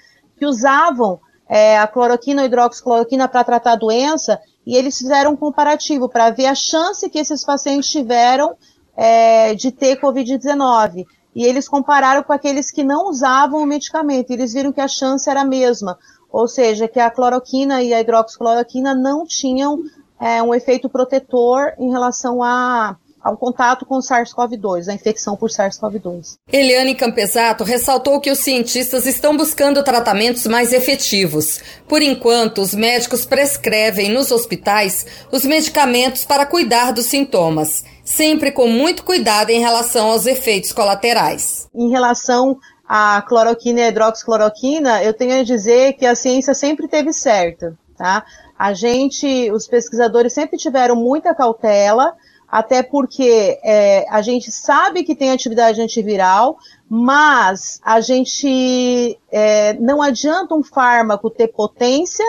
que 0.42 0.46
usavam 0.46 1.20
é, 1.48 1.78
a 1.78 1.86
cloroquina 1.86 2.42
ou 2.42 2.46
hidroxicloroquina 2.46 3.28
para 3.28 3.44
tratar 3.44 3.72
a 3.74 3.76
doença, 3.76 4.40
e 4.66 4.76
eles 4.76 4.98
fizeram 4.98 5.34
um 5.34 5.36
comparativo 5.36 6.08
para 6.08 6.30
ver 6.30 6.46
a 6.46 6.54
chance 6.54 7.08
que 7.08 7.20
esses 7.20 7.44
pacientes 7.44 7.88
tiveram 7.88 8.56
é, 8.96 9.54
de 9.54 9.70
ter 9.70 10.00
Covid-19. 10.00 11.06
e 11.34 11.44
eles 11.44 11.68
compararam 11.68 12.24
com 12.24 12.32
aqueles 12.32 12.72
que 12.72 12.82
não 12.82 13.08
usavam 13.08 13.62
o 13.62 13.66
medicamento, 13.66 14.30
e 14.30 14.32
eles 14.32 14.52
viram 14.52 14.72
que 14.72 14.80
a 14.80 14.88
chance 14.88 15.30
era 15.30 15.42
a 15.42 15.44
mesma, 15.44 15.96
ou 16.28 16.48
seja, 16.48 16.88
que 16.88 16.98
a 16.98 17.08
cloroquina 17.08 17.80
e 17.80 17.94
a 17.94 18.00
hidroxicloroquina 18.00 18.96
não 18.96 19.24
tinham 19.24 19.78
é, 20.18 20.42
um 20.42 20.52
efeito 20.52 20.88
protetor 20.88 21.72
em 21.78 21.88
relação 21.88 22.42
a 22.42 22.96
ao 23.22 23.36
contato 23.36 23.86
com 23.86 23.98
SARS-CoV-2, 23.98 24.88
a 24.88 24.94
infecção 24.94 25.36
por 25.36 25.50
SARS-CoV-2. 25.50 26.36
Eliane 26.52 26.94
Campesato 26.94 27.62
ressaltou 27.62 28.20
que 28.20 28.30
os 28.30 28.40
cientistas 28.40 29.06
estão 29.06 29.36
buscando 29.36 29.82
tratamentos 29.84 30.46
mais 30.46 30.72
efetivos. 30.72 31.60
Por 31.86 32.02
enquanto, 32.02 32.60
os 32.60 32.74
médicos 32.74 33.24
prescrevem 33.24 34.10
nos 34.10 34.30
hospitais 34.30 35.06
os 35.30 35.44
medicamentos 35.44 36.24
para 36.24 36.46
cuidar 36.46 36.92
dos 36.92 37.06
sintomas, 37.06 37.84
sempre 38.04 38.50
com 38.50 38.66
muito 38.66 39.04
cuidado 39.04 39.50
em 39.50 39.60
relação 39.60 40.08
aos 40.08 40.26
efeitos 40.26 40.72
colaterais. 40.72 41.68
Em 41.74 41.90
relação 41.90 42.58
à 42.88 43.22
cloroquina 43.22 43.80
e 43.82 43.88
hidroxicloroquina, 43.88 45.02
eu 45.04 45.14
tenho 45.14 45.40
a 45.40 45.44
dizer 45.44 45.92
que 45.94 46.04
a 46.04 46.16
ciência 46.16 46.54
sempre 46.54 46.88
teve 46.88 47.12
certo, 47.12 47.76
tá? 47.96 48.24
A 48.58 48.74
gente, 48.74 49.50
os 49.50 49.66
pesquisadores 49.66 50.32
sempre 50.32 50.56
tiveram 50.56 50.94
muita 50.94 51.34
cautela, 51.34 52.14
até 52.52 52.82
porque 52.82 53.58
é, 53.64 54.04
a 54.10 54.20
gente 54.20 54.52
sabe 54.52 55.04
que 55.04 55.14
tem 55.14 55.30
atividade 55.30 55.80
antiviral, 55.80 56.58
mas 56.86 57.80
a 57.82 57.98
gente 57.98 59.18
é, 59.30 59.72
não 59.80 60.02
adianta 60.02 60.54
um 60.54 60.62
fármaco 60.62 61.30
ter 61.30 61.48
potência, 61.48 62.26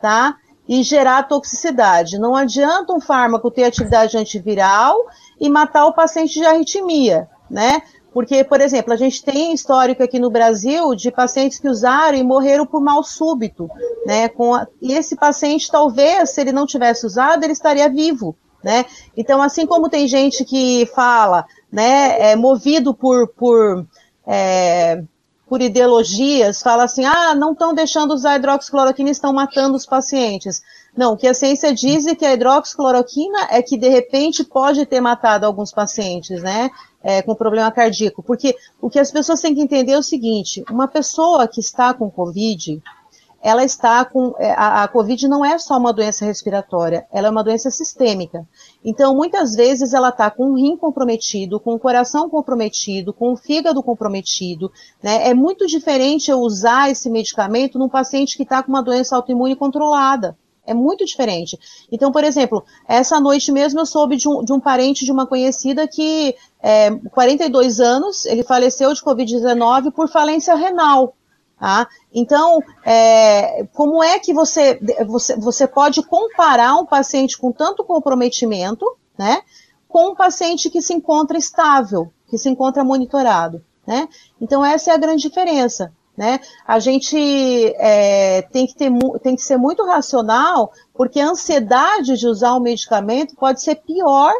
tá? 0.00 0.36
E 0.68 0.84
gerar 0.84 1.24
toxicidade. 1.24 2.20
Não 2.20 2.36
adianta 2.36 2.92
um 2.92 3.00
fármaco 3.00 3.50
ter 3.50 3.64
atividade 3.64 4.16
antiviral 4.16 4.96
e 5.40 5.50
matar 5.50 5.86
o 5.86 5.92
paciente 5.92 6.34
de 6.34 6.46
arritmia, 6.46 7.28
né? 7.50 7.82
Porque, 8.12 8.44
por 8.44 8.60
exemplo, 8.60 8.92
a 8.92 8.96
gente 8.96 9.24
tem 9.24 9.52
histórico 9.52 10.04
aqui 10.04 10.20
no 10.20 10.30
Brasil 10.30 10.94
de 10.94 11.10
pacientes 11.10 11.58
que 11.58 11.68
usaram 11.68 12.16
e 12.16 12.22
morreram 12.22 12.64
por 12.64 12.80
mal 12.80 13.02
súbito, 13.02 13.68
né? 14.06 14.28
Com 14.28 14.54
a, 14.54 14.68
e 14.80 14.92
esse 14.92 15.16
paciente, 15.16 15.68
talvez, 15.68 16.30
se 16.30 16.40
ele 16.40 16.52
não 16.52 16.64
tivesse 16.64 17.04
usado, 17.04 17.42
ele 17.42 17.52
estaria 17.52 17.88
vivo, 17.88 18.36
né? 18.64 18.86
Então, 19.14 19.42
assim 19.42 19.66
como 19.66 19.90
tem 19.90 20.08
gente 20.08 20.44
que 20.44 20.86
fala, 20.94 21.44
né, 21.70 22.32
é, 22.32 22.36
movido 22.36 22.94
por, 22.94 23.28
por, 23.28 23.86
é, 24.26 25.02
por 25.46 25.60
ideologias, 25.60 26.62
fala 26.62 26.84
assim, 26.84 27.04
ah, 27.04 27.34
não 27.34 27.52
estão 27.52 27.74
deixando 27.74 28.14
usar 28.14 28.36
hidroxicloroquina, 28.36 29.10
estão 29.10 29.34
matando 29.34 29.76
os 29.76 29.84
pacientes. 29.84 30.62
Não, 30.96 31.12
o 31.12 31.16
que 31.16 31.26
a 31.26 31.34
ciência 31.34 31.74
diz 31.74 32.06
é 32.06 32.14
que 32.14 32.24
a 32.24 32.32
hidroxicloroquina 32.32 33.48
é 33.50 33.60
que, 33.60 33.76
de 33.76 33.88
repente, 33.88 34.42
pode 34.42 34.86
ter 34.86 35.00
matado 35.00 35.44
alguns 35.44 35.70
pacientes, 35.70 36.42
né, 36.42 36.70
é, 37.02 37.20
com 37.20 37.34
problema 37.34 37.70
cardíaco. 37.70 38.22
Porque 38.22 38.56
o 38.80 38.88
que 38.88 38.98
as 38.98 39.10
pessoas 39.10 39.42
têm 39.42 39.54
que 39.54 39.60
entender 39.60 39.92
é 39.92 39.98
o 39.98 40.02
seguinte, 40.02 40.64
uma 40.70 40.88
pessoa 40.88 41.46
que 41.46 41.60
está 41.60 41.92
com 41.92 42.10
Covid, 42.10 42.82
ela 43.44 43.62
está 43.62 44.02
com. 44.06 44.34
É, 44.38 44.52
a, 44.52 44.84
a, 44.84 44.88
Covid 44.88 45.28
não 45.28 45.44
é 45.44 45.58
só 45.58 45.76
uma 45.76 45.92
doença 45.92 46.24
respiratória, 46.24 47.06
ela 47.12 47.28
é 47.28 47.30
uma 47.30 47.44
doença 47.44 47.70
sistêmica. 47.70 48.48
Então, 48.82 49.14
muitas 49.14 49.54
vezes, 49.54 49.92
ela 49.92 50.08
está 50.08 50.30
com 50.30 50.52
o 50.52 50.56
rim 50.56 50.78
comprometido, 50.78 51.60
com 51.60 51.74
o 51.74 51.78
coração 51.78 52.30
comprometido, 52.30 53.12
com 53.12 53.34
o 53.34 53.36
fígado 53.36 53.82
comprometido. 53.82 54.72
Né? 55.02 55.28
É 55.28 55.34
muito 55.34 55.66
diferente 55.66 56.30
eu 56.30 56.38
usar 56.38 56.90
esse 56.90 57.10
medicamento 57.10 57.78
num 57.78 57.88
paciente 57.88 58.34
que 58.34 58.44
está 58.44 58.62
com 58.62 58.72
uma 58.72 58.82
doença 58.82 59.14
autoimune 59.14 59.54
controlada. 59.54 60.38
É 60.66 60.72
muito 60.72 61.04
diferente. 61.04 61.58
Então, 61.92 62.10
por 62.10 62.24
exemplo, 62.24 62.64
essa 62.88 63.20
noite 63.20 63.52
mesmo 63.52 63.78
eu 63.78 63.84
soube 63.84 64.16
de 64.16 64.26
um, 64.26 64.42
de 64.42 64.54
um 64.54 64.60
parente 64.60 65.04
de 65.04 65.12
uma 65.12 65.26
conhecida 65.26 65.86
que, 65.86 66.34
é, 66.62 66.90
42 67.12 67.78
anos, 67.78 68.24
ele 68.24 68.42
faleceu 68.42 68.94
de 68.94 69.02
Covid-19 69.02 69.92
por 69.92 70.08
falência 70.08 70.54
renal. 70.54 71.14
Tá? 71.58 71.88
Então, 72.12 72.60
é, 72.84 73.64
como 73.72 74.02
é 74.02 74.18
que 74.18 74.34
você, 74.34 74.78
você, 75.06 75.36
você 75.36 75.66
pode 75.66 76.02
comparar 76.02 76.74
um 76.74 76.84
paciente 76.84 77.38
com 77.38 77.52
tanto 77.52 77.84
comprometimento, 77.84 78.84
né, 79.16 79.40
com 79.88 80.10
um 80.10 80.14
paciente 80.14 80.68
que 80.68 80.82
se 80.82 80.92
encontra 80.92 81.38
estável, 81.38 82.12
que 82.26 82.36
se 82.36 82.48
encontra 82.50 82.82
monitorado, 82.82 83.64
né? 83.86 84.08
Então, 84.40 84.64
essa 84.64 84.90
é 84.90 84.94
a 84.94 84.98
grande 84.98 85.22
diferença, 85.22 85.92
né? 86.16 86.40
A 86.66 86.80
gente 86.80 87.16
é, 87.76 88.42
tem, 88.42 88.66
que 88.66 88.74
ter, 88.74 88.90
tem 89.22 89.36
que 89.36 89.42
ser 89.42 89.56
muito 89.56 89.86
racional, 89.86 90.72
porque 90.92 91.20
a 91.20 91.30
ansiedade 91.30 92.16
de 92.16 92.26
usar 92.26 92.54
o 92.54 92.60
medicamento 92.60 93.36
pode 93.36 93.62
ser 93.62 93.76
pior 93.76 94.32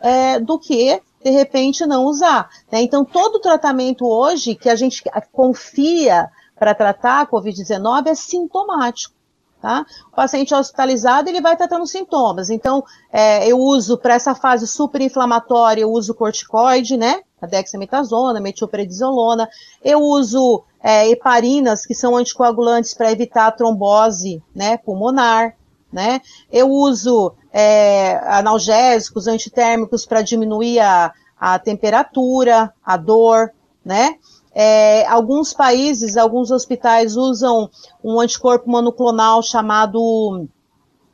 é, 0.00 0.38
do 0.38 0.58
que 0.58 1.02
de 1.22 1.30
repente 1.30 1.86
não 1.86 2.04
usar. 2.04 2.48
Né? 2.70 2.82
Então, 2.82 3.04
todo 3.04 3.40
tratamento 3.40 4.06
hoje 4.06 4.54
que 4.54 4.68
a 4.68 4.76
gente 4.76 5.02
confia 5.32 6.28
para 6.58 6.74
tratar 6.74 7.20
a 7.20 7.26
Covid-19 7.26 8.06
é 8.06 8.14
sintomático. 8.14 9.14
Tá? 9.60 9.84
O 10.12 10.14
paciente 10.14 10.54
hospitalizado 10.54 11.28
ele 11.28 11.40
vai 11.40 11.56
tratando 11.56 11.84
sintomas. 11.84 12.48
Então, 12.48 12.84
é, 13.12 13.44
eu 13.48 13.58
uso 13.58 13.98
para 13.98 14.14
essa 14.14 14.32
fase 14.32 14.68
super 14.68 15.00
inflamatória, 15.00 15.82
eu 15.82 15.90
uso 15.90 16.14
corticoide, 16.14 16.96
né? 16.96 17.22
A 17.42 17.46
dexametasona, 17.46 18.40
metilprednisolona. 18.40 19.48
Eu 19.82 20.00
uso 20.00 20.62
é, 20.80 21.08
heparinas, 21.08 21.84
que 21.84 21.94
são 21.94 22.16
anticoagulantes 22.16 22.94
para 22.94 23.10
evitar 23.10 23.48
a 23.48 23.52
trombose 23.52 24.40
né, 24.54 24.76
pulmonar. 24.76 25.56
Né? 25.92 26.20
Eu 26.52 26.70
uso 26.70 27.34
é, 27.52 28.18
analgésicos, 28.26 29.26
antitérmicos 29.26 30.06
para 30.06 30.22
diminuir 30.22 30.80
a, 30.80 31.12
a 31.38 31.58
temperatura, 31.58 32.72
a 32.84 32.96
dor, 32.96 33.52
né? 33.84 34.16
É, 34.54 35.06
alguns 35.06 35.52
países, 35.52 36.16
alguns 36.16 36.50
hospitais 36.50 37.16
usam 37.16 37.70
um 38.02 38.18
anticorpo 38.20 38.68
monoclonal 38.68 39.42
chamado 39.42 40.48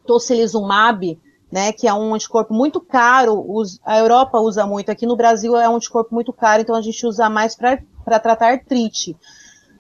tocilizumab, 0.07 1.21
né, 1.53 1.73
que 1.73 1.87
é 1.87 1.95
um 1.95 2.15
anticorpo 2.15 2.55
muito 2.55 2.81
caro, 2.81 3.45
a 3.85 3.99
Europa 3.99 4.41
usa 4.41 4.67
muito, 4.67 4.91
aqui 4.91 5.07
no 5.07 5.17
Brasil 5.17 5.57
é 5.57 5.69
um 5.69 5.77
anticorpo 5.77 6.15
muito 6.15 6.33
caro, 6.33 6.63
então 6.63 6.75
a 6.75 6.81
gente 6.81 7.07
usa 7.07 7.29
mais 7.29 7.55
para 7.55 7.79
tratar 8.19 8.53
artrite. 8.53 9.17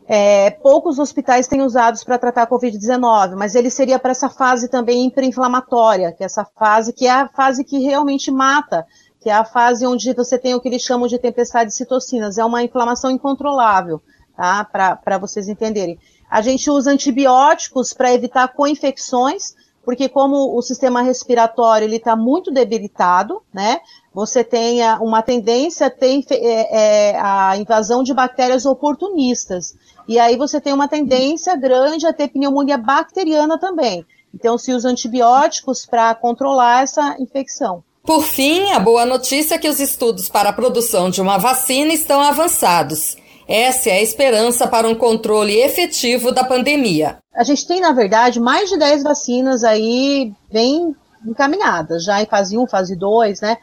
É, 0.06 0.50
poucos 0.50 0.98
hospitais 0.98 1.48
têm 1.48 1.62
usados 1.62 2.04
para 2.04 2.18
tratar 2.18 2.42
a 2.42 2.46
Covid-19, 2.46 3.36
mas 3.36 3.54
ele 3.54 3.70
seria 3.70 3.98
para 3.98 4.10
essa 4.10 4.28
fase 4.28 4.68
também 4.68 5.08
pré-inflamatória, 5.08 6.12
que 6.12 6.22
é 6.22 6.26
essa 6.26 6.44
fase 6.44 6.92
que 6.92 7.06
é 7.06 7.10
a 7.10 7.28
fase 7.28 7.64
que 7.64 7.78
realmente 7.78 8.30
mata, 8.30 8.86
que 9.18 9.30
é 9.30 9.32
a 9.32 9.44
fase 9.44 9.86
onde 9.86 10.12
você 10.12 10.38
tem 10.38 10.54
o 10.54 10.60
que 10.60 10.68
eles 10.68 10.82
chamam 10.82 11.08
de 11.08 11.18
tempestade 11.18 11.70
de 11.70 11.76
citocinas, 11.76 12.36
é 12.36 12.44
uma 12.44 12.62
inflamação 12.62 13.10
incontrolável, 13.10 14.02
tá? 14.36 14.62
Para 14.64 15.16
vocês 15.18 15.48
entenderem. 15.48 15.98
A 16.30 16.42
gente 16.42 16.70
usa 16.70 16.90
antibióticos 16.90 17.94
para 17.94 18.12
evitar 18.12 18.48
co-infecções, 18.48 19.54
porque 19.84 20.08
como 20.08 20.56
o 20.56 20.60
sistema 20.60 21.00
respiratório 21.00 21.86
ele 21.86 21.96
está 21.96 22.14
muito 22.14 22.50
debilitado, 22.50 23.40
né? 23.52 23.80
Você 24.12 24.44
tem 24.44 24.80
uma 25.00 25.22
tendência 25.22 25.86
a 25.86 25.90
ter 25.90 26.24
é, 26.30 27.12
é, 27.12 27.20
a 27.20 27.56
invasão 27.56 28.02
de 28.02 28.12
bactérias 28.12 28.66
oportunistas. 28.66 29.74
E 30.06 30.18
aí 30.18 30.36
você 30.36 30.60
tem 30.60 30.72
uma 30.72 30.88
tendência 30.88 31.56
grande 31.56 32.06
a 32.06 32.12
ter 32.12 32.28
pneumonia 32.28 32.76
bacteriana 32.76 33.58
também. 33.58 34.04
Então 34.34 34.58
se 34.58 34.72
usa 34.72 34.88
antibióticos 34.88 35.86
para 35.86 36.14
controlar 36.14 36.82
essa 36.82 37.16
infecção. 37.18 37.82
Por 38.02 38.22
fim, 38.22 38.70
a 38.72 38.78
boa 38.78 39.06
notícia 39.06 39.54
é 39.54 39.58
que 39.58 39.68
os 39.68 39.80
estudos 39.80 40.28
para 40.28 40.50
a 40.50 40.52
produção 40.52 41.08
de 41.08 41.22
uma 41.22 41.38
vacina 41.38 41.92
estão 41.92 42.20
avançados. 42.20 43.16
Essa 43.48 43.90
é 43.90 43.92
a 43.94 44.02
esperança 44.02 44.66
para 44.66 44.88
um 44.88 44.94
controle 44.94 45.54
efetivo 45.58 46.32
da 46.32 46.44
pandemia. 46.44 47.18
A 47.34 47.42
gente 47.44 47.66
tem, 47.66 47.80
na 47.80 47.92
verdade, 47.92 48.40
mais 48.40 48.68
de 48.68 48.78
10 48.78 49.02
vacinas 49.02 49.64
aí 49.64 50.32
bem 50.52 50.94
encaminhadas, 51.26 52.04
já 52.04 52.22
em 52.22 52.26
fase 52.26 52.58
1, 52.58 52.66
fase 52.66 52.96
2, 52.96 53.40
né? 53.40 53.56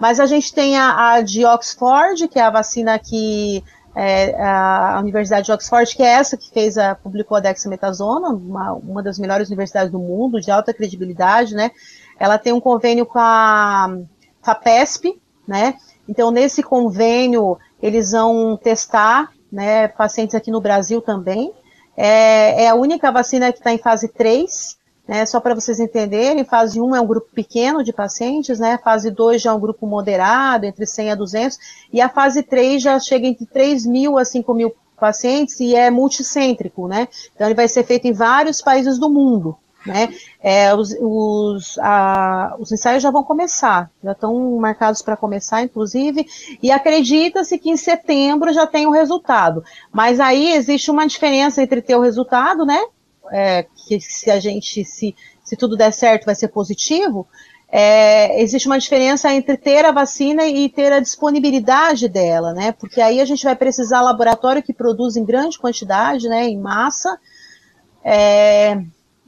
Mas 0.00 0.18
a 0.18 0.26
gente 0.26 0.52
tem 0.52 0.76
a, 0.76 1.12
a 1.12 1.20
de 1.20 1.44
Oxford, 1.44 2.28
que 2.28 2.38
é 2.38 2.42
a 2.42 2.50
vacina 2.50 2.98
que 2.98 3.62
é, 3.94 4.34
a 4.42 4.98
Universidade 5.00 5.46
de 5.46 5.52
Oxford, 5.52 5.94
que 5.94 6.02
é 6.02 6.06
essa 6.06 6.36
que 6.36 6.50
fez 6.50 6.78
a, 6.78 6.94
publicou 6.94 7.36
a 7.36 7.40
dexametasona, 7.40 8.28
uma, 8.28 8.72
uma 8.72 9.02
das 9.02 9.18
melhores 9.18 9.48
universidades 9.48 9.90
do 9.90 9.98
mundo, 9.98 10.40
de 10.40 10.50
alta 10.50 10.72
credibilidade, 10.72 11.54
né? 11.54 11.70
ela 12.22 12.38
tem 12.38 12.52
um 12.52 12.60
convênio 12.60 13.04
com 13.04 13.18
a 13.18 13.98
FAPESP, 14.42 15.20
né? 15.46 15.74
Então, 16.08 16.30
nesse 16.30 16.62
convênio, 16.62 17.58
eles 17.82 18.12
vão 18.12 18.56
testar, 18.56 19.32
né, 19.50 19.88
pacientes 19.88 20.34
aqui 20.34 20.48
no 20.48 20.60
Brasil 20.60 21.02
também. 21.02 21.52
É, 21.96 22.64
é 22.64 22.68
a 22.68 22.76
única 22.76 23.10
vacina 23.10 23.52
que 23.52 23.58
está 23.58 23.72
em 23.72 23.78
fase 23.78 24.06
3, 24.06 24.78
né, 25.06 25.26
só 25.26 25.40
para 25.40 25.54
vocês 25.54 25.80
entenderem, 25.80 26.44
fase 26.44 26.80
1 26.80 26.96
é 26.96 27.00
um 27.00 27.06
grupo 27.06 27.28
pequeno 27.34 27.82
de 27.82 27.92
pacientes, 27.92 28.58
né, 28.58 28.78
fase 28.82 29.10
2 29.10 29.42
já 29.42 29.50
é 29.50 29.54
um 29.54 29.60
grupo 29.60 29.86
moderado, 29.86 30.64
entre 30.64 30.86
100 30.86 31.10
a 31.10 31.14
200, 31.14 31.58
e 31.92 32.00
a 32.00 32.08
fase 32.08 32.42
3 32.42 32.82
já 32.82 32.98
chega 32.98 33.26
entre 33.26 33.46
3 33.46 33.86
mil 33.86 34.18
a 34.18 34.24
5 34.24 34.54
mil 34.54 34.74
pacientes 34.98 35.58
e 35.58 35.74
é 35.74 35.90
multicêntrico, 35.90 36.86
né, 36.86 37.08
então 37.34 37.46
ele 37.46 37.54
vai 37.54 37.68
ser 37.68 37.84
feito 37.84 38.06
em 38.06 38.12
vários 38.12 38.62
países 38.62 38.98
do 38.98 39.10
mundo, 39.10 39.56
né? 39.84 40.14
É, 40.40 40.74
os, 40.74 40.94
os, 41.00 41.78
a, 41.78 42.54
os 42.58 42.70
ensaios 42.70 43.02
já 43.02 43.10
vão 43.10 43.24
começar, 43.24 43.90
já 44.02 44.12
estão 44.12 44.56
marcados 44.56 45.02
para 45.02 45.16
começar, 45.16 45.62
inclusive, 45.62 46.26
e 46.62 46.70
acredita-se 46.70 47.58
que 47.58 47.70
em 47.70 47.76
setembro 47.76 48.52
já 48.52 48.66
tem 48.66 48.86
o 48.86 48.92
resultado. 48.92 49.64
Mas 49.92 50.20
aí 50.20 50.52
existe 50.52 50.90
uma 50.90 51.06
diferença 51.06 51.62
entre 51.62 51.82
ter 51.82 51.96
o 51.96 52.00
resultado, 52.00 52.64
né? 52.64 52.80
É, 53.32 53.62
que 53.62 54.00
se 54.00 54.30
a 54.30 54.38
gente, 54.38 54.84
se, 54.84 55.14
se 55.42 55.56
tudo 55.56 55.76
der 55.76 55.92
certo, 55.92 56.26
vai 56.26 56.34
ser 56.34 56.48
positivo. 56.48 57.26
É, 57.74 58.42
existe 58.42 58.66
uma 58.66 58.78
diferença 58.78 59.32
entre 59.32 59.56
ter 59.56 59.86
a 59.86 59.92
vacina 59.92 60.46
e 60.46 60.68
ter 60.68 60.92
a 60.92 61.00
disponibilidade 61.00 62.06
dela, 62.06 62.52
né? 62.52 62.72
Porque 62.72 63.00
aí 63.00 63.18
a 63.18 63.24
gente 63.24 63.44
vai 63.44 63.56
precisar 63.56 64.02
laboratório 64.02 64.62
que 64.62 64.74
produz 64.74 65.16
em 65.16 65.24
grande 65.24 65.58
quantidade, 65.58 66.28
né? 66.28 66.46
Em 66.46 66.58
massa. 66.58 67.18
É, 68.04 68.78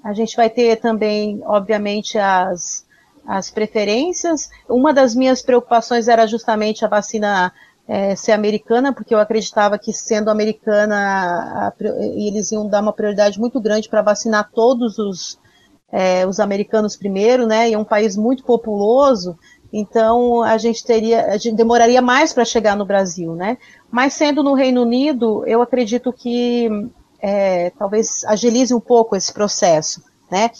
a 0.02 0.12
gente 0.12 0.36
vai 0.36 0.50
ter 0.50 0.76
também, 0.76 1.40
obviamente, 1.46 2.18
as, 2.18 2.84
as 3.26 3.50
preferências. 3.50 4.50
Uma 4.68 4.92
das 4.92 5.14
minhas 5.14 5.40
preocupações 5.40 6.06
era 6.06 6.26
justamente 6.26 6.84
a 6.84 6.88
vacina 6.88 7.50
é, 7.86 8.16
ser 8.16 8.32
americana, 8.32 8.92
porque 8.92 9.14
eu 9.14 9.20
acreditava 9.20 9.78
que 9.78 9.92
sendo 9.92 10.30
americana 10.30 10.96
a, 10.96 11.72
eles 12.16 12.50
iam 12.52 12.66
dar 12.66 12.80
uma 12.80 12.92
prioridade 12.92 13.38
muito 13.38 13.60
grande 13.60 13.88
para 13.88 14.02
vacinar 14.02 14.50
todos 14.54 14.98
os, 14.98 15.38
é, 15.92 16.26
os 16.26 16.40
americanos 16.40 16.96
primeiro, 16.96 17.46
né? 17.46 17.68
E 17.68 17.74
é 17.74 17.78
um 17.78 17.84
país 17.84 18.16
muito 18.16 18.42
populoso, 18.44 19.38
então 19.72 20.42
a 20.42 20.56
gente 20.56 20.84
teria, 20.84 21.26
a 21.26 21.36
gente 21.36 21.56
demoraria 21.56 22.00
mais 22.00 22.32
para 22.32 22.44
chegar 22.44 22.76
no 22.76 22.86
Brasil, 22.86 23.34
né? 23.34 23.58
Mas 23.90 24.14
sendo 24.14 24.42
no 24.42 24.54
Reino 24.54 24.82
Unido, 24.82 25.44
eu 25.46 25.60
acredito 25.60 26.12
que 26.12 26.68
é, 27.20 27.70
talvez 27.70 28.24
agilize 28.24 28.74
um 28.74 28.80
pouco 28.80 29.16
esse 29.16 29.32
processo, 29.32 30.02
né? 30.30 30.50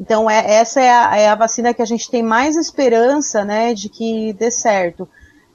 Então, 0.00 0.28
é, 0.28 0.54
essa 0.54 0.80
é 0.80 0.90
a, 0.90 1.16
é 1.16 1.28
a, 1.28 1.34
vacina 1.34 1.72
que 1.72 1.82
a 1.82 1.84
gente 1.84 2.10
tem 2.10 2.22
mais 2.22 2.56
esperança, 2.56 3.44
né, 3.44 3.72
de 3.72 3.88
que 3.88 4.32
dê 4.32 4.50
certo. 4.50 5.08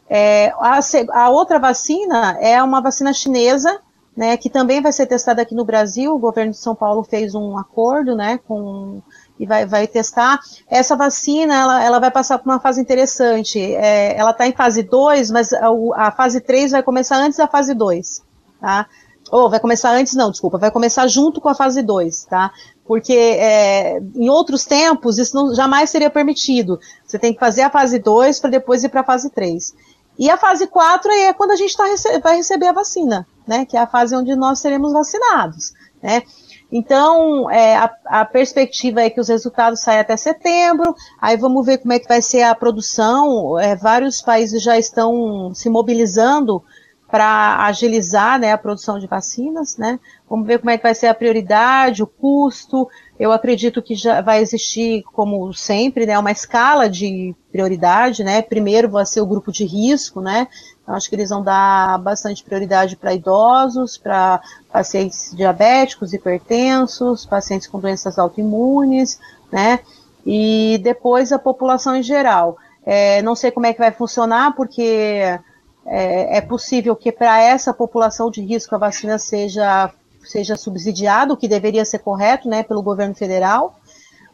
É, 0.09 0.53
a, 0.59 0.79
a, 1.11 1.29
outra 1.29 1.59
vacina 1.59 2.37
é 2.39 2.61
uma 2.63 2.81
vacina 2.81 3.13
chinesa, 3.13 3.79
né, 4.15 4.35
que 4.37 4.49
também 4.49 4.81
vai 4.81 4.91
ser 4.91 5.05
testada 5.05 5.41
aqui 5.41 5.53
no 5.53 5.65
Brasil. 5.65 6.15
O 6.15 6.19
governo 6.19 6.51
de 6.51 6.57
São 6.57 6.73
Paulo 6.73 7.03
fez 7.03 7.35
um 7.35 7.57
acordo, 7.57 8.15
né, 8.15 8.39
com 8.47 9.01
e 9.39 9.45
vai, 9.45 9.65
vai 9.65 9.87
testar. 9.87 10.39
Essa 10.67 10.95
vacina, 10.95 11.53
ela, 11.55 11.83
ela 11.83 11.99
vai 11.99 12.11
passar 12.11 12.39
por 12.39 12.49
uma 12.49 12.59
fase 12.59 12.81
interessante. 12.81 13.59
É, 13.59 14.17
ela 14.17 14.31
está 14.31 14.47
em 14.47 14.53
fase 14.53 14.83
2, 14.83 15.31
mas 15.31 15.53
a, 15.53 15.67
a, 15.95 16.11
fase 16.11 16.41
3 16.41 16.71
vai 16.71 16.83
começar 16.83 17.17
antes 17.17 17.37
da 17.37 17.47
fase 17.47 17.73
2, 17.73 18.23
tá? 18.59 18.87
Ou 19.29 19.49
vai 19.49 19.59
começar 19.59 19.91
antes, 19.91 20.15
não, 20.15 20.31
desculpa, 20.31 20.57
vai 20.57 20.71
começar 20.71 21.05
junto 21.07 21.41
com 21.41 21.49
a 21.49 21.55
fase 21.55 21.83
2, 21.83 22.25
tá? 22.25 22.51
Porque 22.85 23.13
é, 23.13 23.99
em 24.15 24.29
outros 24.29 24.63
tempos 24.63 25.17
isso 25.17 25.35
não, 25.35 25.53
jamais 25.53 25.89
seria 25.89 26.09
permitido. 26.09 26.79
Você 27.05 27.19
tem 27.19 27.33
que 27.33 27.39
fazer 27.39 27.63
a 27.63 27.69
fase 27.69 27.99
2 27.99 28.39
para 28.39 28.49
depois 28.49 28.83
ir 28.83 28.89
para 28.89 29.01
a 29.01 29.05
fase 29.05 29.29
3. 29.29 29.75
E 30.17 30.29
a 30.29 30.37
fase 30.37 30.67
4 30.67 31.11
é 31.11 31.33
quando 31.33 31.51
a 31.51 31.55
gente 31.55 31.75
tá, 31.75 31.83
vai 32.23 32.37
receber 32.37 32.67
a 32.67 32.73
vacina, 32.73 33.27
né? 33.47 33.65
Que 33.65 33.77
é 33.77 33.79
a 33.79 33.87
fase 33.87 34.15
onde 34.15 34.35
nós 34.35 34.59
seremos 34.59 34.91
vacinados, 34.91 35.73
né? 36.01 36.23
Então, 36.71 37.49
é, 37.49 37.77
a, 37.77 37.95
a, 38.05 38.25
perspectiva 38.25 39.01
é 39.01 39.09
que 39.09 39.21
os 39.21 39.29
resultados 39.29 39.79
saiam 39.79 40.01
até 40.01 40.17
setembro, 40.17 40.93
aí 41.21 41.37
vamos 41.37 41.65
ver 41.65 41.77
como 41.77 41.93
é 41.93 41.99
que 41.99 42.07
vai 42.07 42.21
ser 42.21 42.41
a 42.41 42.53
produção. 42.53 43.57
É, 43.57 43.75
vários 43.75 44.21
países 44.21 44.61
já 44.61 44.77
estão 44.77 45.53
se 45.53 45.69
mobilizando 45.69 46.61
para 47.09 47.65
agilizar 47.65 48.37
né, 48.37 48.51
a 48.51 48.57
produção 48.57 48.99
de 48.99 49.07
vacinas, 49.07 49.77
né? 49.77 49.97
Vamos 50.29 50.45
ver 50.45 50.59
como 50.59 50.69
é 50.69 50.77
que 50.77 50.83
vai 50.83 50.93
ser 50.93 51.07
a 51.07 51.13
prioridade, 51.13 52.03
o 52.03 52.07
custo. 52.07 52.87
Eu 53.17 53.31
acredito 53.31 53.81
que 53.81 53.95
já 53.95 54.19
vai 54.19 54.41
existir, 54.41 55.03
como 55.13 55.53
sempre, 55.53 56.05
né, 56.05 56.19
uma 56.19 56.31
escala 56.31 56.89
de 56.89 57.33
prioridade, 57.49 58.25
né? 58.25 58.41
Primeiro 58.41 58.89
vai 58.89 59.05
ser 59.05 59.21
o 59.21 59.25
grupo 59.25 59.53
de 59.53 59.63
risco, 59.63 60.19
né? 60.19 60.49
Então, 60.83 60.95
acho 60.95 61.09
que 61.09 61.15
eles 61.15 61.29
vão 61.29 61.41
dar 61.41 61.97
bastante 61.99 62.43
prioridade 62.43 62.97
para 62.97 63.13
idosos, 63.13 63.97
para 63.97 64.41
pacientes 64.71 65.33
diabéticos, 65.33 66.13
hipertensos, 66.13 67.25
pacientes 67.25 67.67
com 67.67 67.79
doenças 67.79 68.19
autoimunes, 68.19 69.17
né? 69.49 69.79
E 70.25 70.77
depois 70.83 71.31
a 71.31 71.39
população 71.39 71.95
em 71.95 72.03
geral. 72.03 72.57
É, 72.85 73.21
não 73.21 73.35
sei 73.35 73.49
como 73.49 73.65
é 73.65 73.73
que 73.73 73.79
vai 73.79 73.91
funcionar, 73.91 74.55
porque 74.55 75.39
é, 75.87 76.37
é 76.37 76.41
possível 76.41 76.95
que 76.95 77.11
para 77.11 77.41
essa 77.41 77.73
população 77.73 78.29
de 78.29 78.41
risco 78.41 78.75
a 78.75 78.77
vacina 78.77 79.17
seja, 79.17 79.89
seja 80.23 80.57
subsidiada, 80.57 81.33
o 81.33 81.37
que 81.37 81.47
deveria 81.47 81.85
ser 81.85 81.99
correto, 81.99 82.49
né, 82.49 82.61
pelo 82.61 82.83
governo 82.83 83.15
federal, 83.15 83.79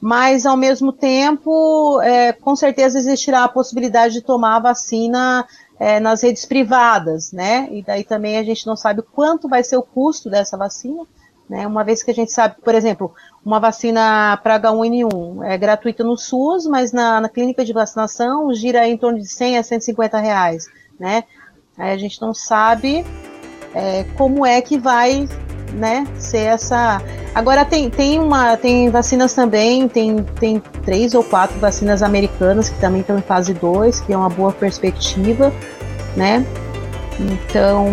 mas 0.02 0.46
ao 0.46 0.58
mesmo 0.58 0.92
tempo, 0.92 2.02
é, 2.02 2.34
com 2.34 2.56
certeza 2.56 2.98
existirá 2.98 3.44
a 3.44 3.50
possibilidade 3.50 4.16
de 4.16 4.22
tomar 4.22 4.58
a 4.58 4.60
vacina 4.60 5.46
é, 5.80 6.00
nas 6.00 6.24
redes 6.24 6.44
privadas, 6.44 7.32
né, 7.32 7.68
e 7.72 7.84
daí 7.84 8.04
também 8.04 8.38
a 8.38 8.44
gente 8.44 8.66
não 8.66 8.76
sabe 8.76 9.04
quanto 9.04 9.48
vai 9.48 9.64
ser 9.64 9.78
o 9.78 9.84
custo 9.84 10.30
dessa 10.30 10.58
vacina, 10.58 11.06
né, 11.48 11.68
uma 11.68 11.84
vez 11.84 12.02
que 12.02 12.10
a 12.10 12.14
gente 12.16 12.32
sabe, 12.32 12.56
por 12.64 12.74
exemplo, 12.74 13.14
uma 13.46 13.60
vacina 13.60 14.40
para 14.42 14.60
H1N1 14.60 15.44
é 15.46 15.58
gratuita 15.58 16.04
no 16.04 16.18
SUS, 16.18 16.66
mas 16.66 16.92
na, 16.92 17.22
na 17.22 17.30
clínica 17.30 17.64
de 17.64 17.74
vacinação 17.74 18.52
gira 18.54 18.88
em 18.88 18.98
torno 18.98 19.20
de 19.20 19.28
100 19.28 19.58
a 19.60 19.64
150 19.64 20.18
reais, 20.18 20.66
né, 21.00 21.24
Aí 21.78 21.92
a 21.92 21.98
gente 21.98 22.22
não 22.22 22.34
sabe 22.34 23.06
é, 23.74 24.06
como 24.16 24.46
é 24.46 24.62
que 24.62 24.78
vai 24.78 25.28
né, 25.74 26.06
ser 26.18 26.40
essa. 26.40 27.02
Agora 27.34 27.66
tem, 27.66 27.90
tem 27.90 28.20
uma. 28.20 28.56
Tem 28.58 28.90
vacinas 28.90 29.34
também, 29.34 29.88
tem, 29.88 30.18
tem 30.40 30.62
três 30.86 31.14
ou 31.14 31.24
quatro 31.24 31.60
vacinas 31.60 32.04
americanas 32.04 32.70
que 32.70 32.80
também 32.80 33.02
estão 33.02 33.18
em 33.18 33.22
fase 33.22 33.54
2, 33.54 34.02
que 34.02 34.14
é 34.14 34.18
uma 34.18 34.30
boa 34.30 34.52
perspectiva, 34.52 35.52
né? 36.16 36.46
Então 37.20 37.88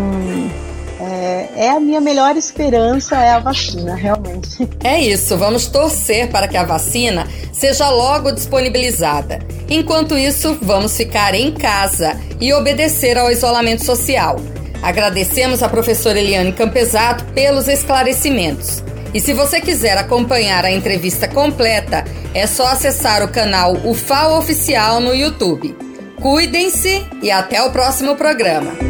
é, 1.61 1.69
a 1.69 1.79
minha 1.79 2.01
melhor 2.01 2.39
esperança 2.39 3.17
é 3.17 3.33
a 3.33 3.39
vacina, 3.39 3.95
realmente. 3.95 4.67
É 4.83 4.99
isso, 4.99 5.37
vamos 5.37 5.67
torcer 5.67 6.31
para 6.31 6.49
que 6.49 6.57
a 6.57 6.65
vacina 6.65 7.27
seja 7.53 7.91
logo 7.91 8.33
disponibilizada. 8.33 9.41
Enquanto 9.69 10.17
isso, 10.17 10.57
vamos 10.63 10.97
ficar 10.97 11.35
em 11.35 11.53
casa 11.53 12.19
e 12.41 12.51
obedecer 12.55 13.19
ao 13.19 13.31
isolamento 13.31 13.85
social. 13.85 14.37
Agradecemos 14.83 15.63
a 15.63 15.69
professora 15.69 16.19
Eliane 16.19 16.53
Campesato 16.53 17.25
pelos 17.35 17.69
esclarecimentos. 17.69 18.83
E 19.13 19.21
se 19.21 19.35
você 19.35 19.61
quiser 19.61 19.99
acompanhar 19.99 20.65
a 20.65 20.73
entrevista 20.73 21.29
completa, 21.29 22.05
é 22.33 22.47
só 22.47 22.69
acessar 22.69 23.23
o 23.23 23.29
canal 23.29 23.75
UFAO 23.85 24.39
Oficial 24.39 24.99
no 24.99 25.15
YouTube. 25.15 25.77
Cuidem-se 26.23 27.07
e 27.23 27.31
até 27.31 27.63
o 27.63 27.71
próximo 27.71 28.17
programa. 28.17 28.90